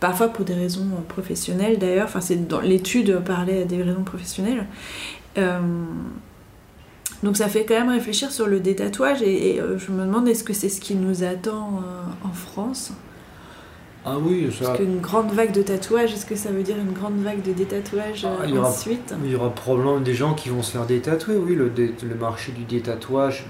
[0.01, 4.67] parfois pour des raisons professionnelles d'ailleurs, enfin c'est dans l'étude parlait des raisons professionnelles.
[7.23, 10.45] Donc ça fait quand même réfléchir sur le détatouage et, euh, je me demande est-ce
[10.45, 12.93] que c'est ce qui nous attend euh, en France?
[14.07, 14.67] Ah oui, ça...
[14.67, 17.53] Parce qu'une grande vague de tatouage, est-ce que ça veut dire une grande vague de
[17.53, 19.15] détatouage ah, il ensuite?
[19.23, 22.53] Il y aura probablement des gens qui vont se faire détatouer, oui, le, le marché
[22.53, 23.45] du détatouage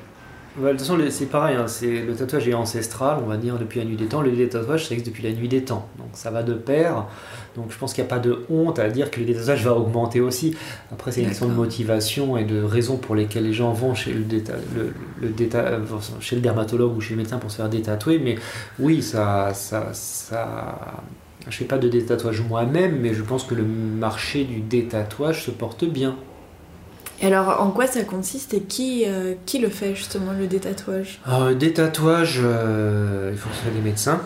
[0.59, 3.85] de toute façon, c'est pareil, hein, le tatouage est ancestral, on va dire, depuis la
[3.85, 4.21] nuit des temps.
[4.21, 5.89] Le détatouage, ça existe depuis la nuit des temps.
[5.99, 7.07] Donc ça va de pair.
[7.57, 9.75] Donc je pense qu'il n'y a pas de honte à dire que le détatouage va
[9.75, 10.57] augmenter aussi.
[10.93, 14.13] Après, c'est une question de motivation et de raisons pour lesquelles les gens vont chez
[14.13, 14.25] le,
[15.21, 15.79] le, euh,
[16.21, 18.19] chez le dermatologue ou chez le médecin pour se faire détatouer.
[18.19, 18.37] Mais
[18.79, 21.03] oui, ça, ça, ça...
[21.43, 25.45] Je ne fais pas de détatouage moi-même, mais je pense que le marché du détatouage
[25.45, 26.17] se porte bien.
[27.23, 31.21] Et alors, en quoi ça consiste et qui, euh, qui le fait justement, le détatouage?
[31.27, 34.23] Alors, détatouage, euh, il faut que ce soit des médecins.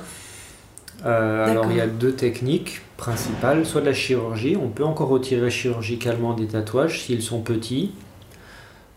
[1.04, 5.08] Euh, alors, il y a deux techniques principales soit de la chirurgie, on peut encore
[5.08, 7.92] retirer chirurgicalement des tatouages s'ils sont petits.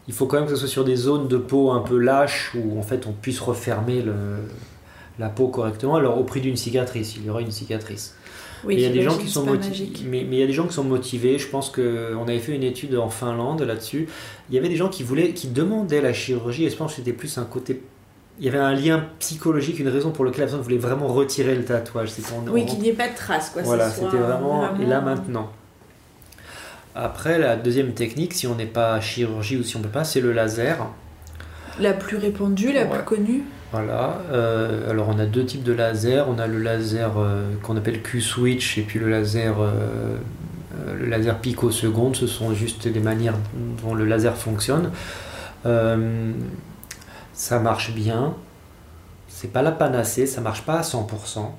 [0.08, 2.52] Il faut quand même que ce soit sur des zones de peau un peu lâches
[2.56, 4.14] où en fait on puisse refermer le,
[5.20, 5.96] la peau correctement.
[5.96, 8.16] Alors, au prix d'une cicatrice, il y aura une cicatrice
[8.70, 9.92] il y a des gens qui sont motivés.
[10.06, 11.40] Mais, il y a des gens qui sont motivés.
[11.40, 14.08] Je pense qu'on avait fait une étude en Finlande là-dessus.
[14.50, 16.66] Il y avait des gens qui voulaient, qui demandaient la chirurgie.
[16.66, 17.82] Et je pense que c'était plus un côté
[18.40, 21.56] il y avait un lien psychologique, une raison pour laquelle la personne voulait vraiment retirer
[21.56, 22.12] le tatouage.
[22.52, 23.50] oui, qu'il n'y ait pas de traces.
[23.50, 25.52] Quoi, voilà, c'était vraiment, Et là maintenant.
[26.94, 30.04] Après, la deuxième technique, si on n'est pas chirurgie ou si on ne peut pas,
[30.04, 30.88] c'est le laser.
[31.80, 33.44] La plus répandue, la plus connue?
[33.72, 34.22] Voilà.
[34.32, 36.28] Euh, alors on a deux types de laser.
[36.30, 40.18] On a le laser euh, qu'on appelle Q-switch et puis le laser, euh,
[40.98, 42.16] le laser picoseconde.
[42.16, 43.36] Ce sont juste les manières
[43.84, 44.92] dont le laser fonctionne.
[47.34, 48.36] ça marche bien.
[49.28, 51.52] C'est pas la panacée, ça marche pas à 100%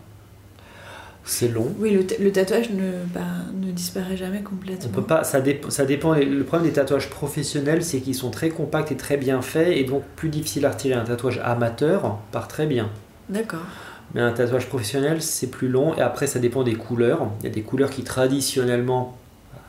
[1.28, 1.74] c'est long.
[1.78, 3.20] Oui, le, tatouage ne, bah,
[3.54, 4.88] ne, disparaît jamais complètement.
[4.88, 6.14] On peut pas, ça, ça dépend.
[6.14, 9.84] Le problème des tatouages professionnels, c'est qu'ils sont très compacts et très bien faits, et
[9.84, 10.94] donc plus difficile à retirer.
[10.94, 12.88] Un tatouage amateur part très bien.
[13.28, 13.66] D'accord.
[14.14, 17.28] Mais un tatouage professionnel, c'est plus long, et après, ça dépend des couleurs.
[17.40, 19.18] Il y a des couleurs qui traditionnellement,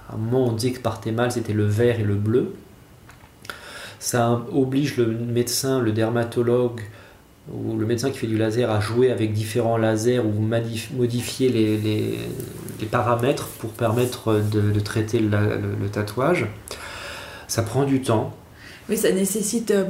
[0.10, 2.54] à un moment, on disait que partaient mal, c'était le vert et le bleu.
[4.00, 6.80] Ça oblige le médecin, le dermatologue,
[7.54, 11.78] où le médecin qui fait du laser a joué avec différents lasers ou modifié les,
[11.78, 16.48] les, paramètres pour permettre de, traiter le, tatouage.
[17.48, 18.36] Ça prend du temps.
[18.88, 19.86] Mais ça nécessite euh,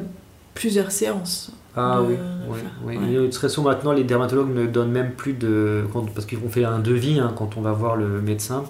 [0.54, 1.52] plusieurs séances.
[1.76, 2.16] Ah oui,
[2.84, 3.30] oui, oui.
[3.30, 5.86] Très souvent maintenant, les dermatologues ne donnent même plus de...
[6.14, 8.64] Parce qu'ils vont faire un devis hein, quand on va voir le médecin.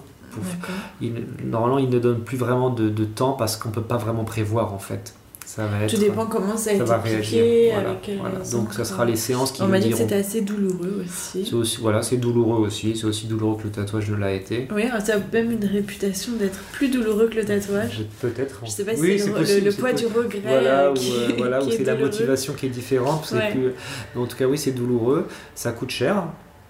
[1.44, 4.24] normalement, ils ne donnent plus vraiment de, de temps parce qu'on ne peut pas vraiment
[4.24, 5.14] prévoir en fait
[5.56, 5.90] ça va être.
[5.92, 7.72] Tout dépend comment ça a ça été va piqué, réagir.
[7.74, 8.38] Voilà, avec quelle voilà.
[8.38, 11.44] raison, Donc ça sera les séances qui On m'a dit que c'était assez douloureux aussi.
[11.44, 12.96] C'est aussi, voilà, c'est douloureux aussi.
[12.96, 14.68] C'est aussi douloureux que le tatouage ne l'a été.
[14.74, 18.02] Oui, ça a même une réputation d'être plus douloureux que le tatouage.
[18.20, 18.60] Peut-être.
[18.64, 20.10] Je sais pas si c'est le, possible, le- le c'est poids possible.
[20.12, 23.26] du regret Voilà, euh, qui, euh, voilà, où c'est la motivation qui est différente.
[23.26, 23.72] c'est plus-
[24.16, 25.26] en tout cas, oui, c'est douloureux.
[25.54, 26.24] Ça coûte cher.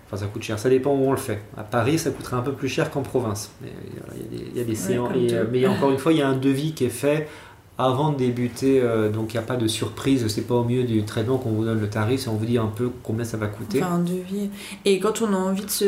[0.07, 0.59] Enfin, ça coûte cher.
[0.59, 1.41] Ça dépend où on le fait.
[1.57, 3.53] À Paris, ça coûterait un peu plus cher qu'en province.
[3.63, 3.69] Mais
[4.17, 5.13] il y a des, il y a des Ouais, séances.
[5.17, 7.29] et, euh, mais encore une fois, il y a un devis qui est fait
[7.85, 8.81] avant de débuter.
[8.83, 10.27] euh, donc, il n'y a pas de surprise.
[10.29, 12.27] C'est pas au milieu du traitement qu'on vous donne le tarif.
[12.29, 13.83] On vous dit un peu combien ça va coûter.
[13.83, 14.51] Enfin, un devis.
[14.85, 15.85] Et quand on a envie de se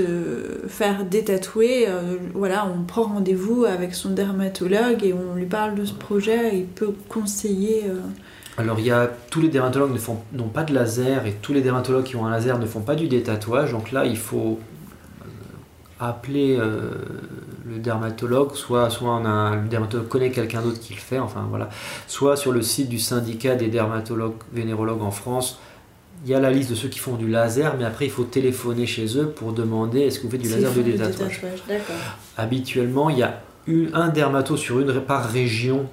[0.69, 5.85] faire détatouer, euh, voilà, on prend rendez-vous avec son dermatologue et on lui parle de
[5.85, 6.57] ce projet.
[6.59, 7.85] Il peut conseiller.
[7.89, 8.01] euh,
[8.59, 9.97] Alors, il y a tous les dermatologues
[10.33, 12.95] n'ont pas de laser et tous les dermatologues qui ont un laser ne font pas
[12.95, 13.73] du détatouage.
[13.73, 14.59] Donc là, il faut
[16.01, 16.91] appeler euh,
[17.73, 21.19] le dermatologue, soit, soit on a un- le dermatologue connaît quelqu'un d'autre qui le fait,
[21.19, 21.69] enfin voilà,
[22.07, 25.59] soit sur le site du syndicat des dermatologues vénérologues en France,
[26.25, 28.25] il y a la liste de ceux qui font du laser, mais après il faut
[28.25, 31.41] téléphoner chez eux pour demander est-ce que vous faites du laser de détatouage.
[32.37, 35.89] Habituellement, il y a une- un dermato sur une par région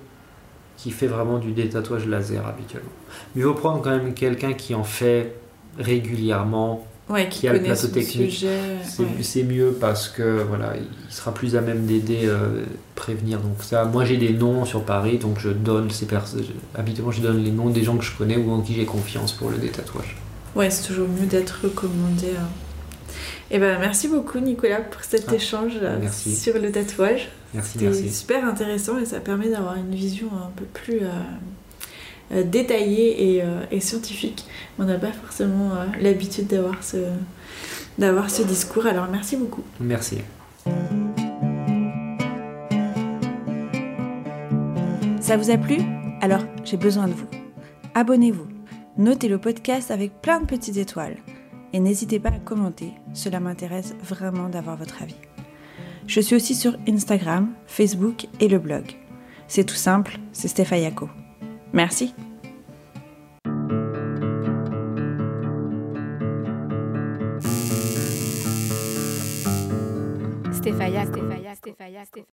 [0.78, 2.90] qui fait vraiment du détatouage laser habituellement.
[3.36, 5.36] Mais il faut prendre quand même quelqu'un qui en fait
[5.78, 6.86] régulièrement.
[7.10, 8.46] Ouais, qui Qui a le plateau technique.
[8.84, 9.44] C'est ouais.
[9.44, 12.64] mieux parce que voilà, il sera plus à même d'aider, euh,
[12.96, 13.40] prévenir.
[13.40, 16.44] Donc ça, moi j'ai des noms sur Paris, donc je donne ces personnes.
[16.76, 19.32] Habituellement, je donne les noms des gens que je connais ou en qui j'ai confiance
[19.32, 20.16] pour le détatouage.
[20.56, 22.28] Ouais, c'est toujours mieux d'être recommandé.
[23.52, 26.36] Et ben, merci beaucoup Nicolas pour cet Ah, échange euh, merci.
[26.36, 27.30] sur le tatouage.
[27.56, 31.10] Merci, C'était super intéressant et ça permet d'avoir une vision un peu plus euh,
[32.32, 34.46] euh, détaillée et, euh, et scientifique.
[34.78, 36.98] On n'a pas forcément euh, l'habitude d'avoir ce,
[37.98, 39.64] d'avoir ce discours, alors merci beaucoup.
[39.80, 40.20] Merci.
[45.22, 45.78] Ça vous a plu?
[46.22, 47.28] Alors j'ai besoin de vous.
[47.94, 48.48] Abonnez-vous,
[48.98, 51.18] notez le podcast avec plein de petites étoiles
[51.74, 55.16] et n'hésitez pas à commenter, cela m'intéresse vraiment d'avoir votre avis.
[56.08, 58.96] Je suis aussi sur Instagram, Facebook et le blog.
[59.48, 61.10] C'est tout simple, c'est Stéphayako.
[61.74, 62.14] Merci.
[70.52, 72.26] Stéphaya, Stéphaya, Stéphaya, Stéphaya.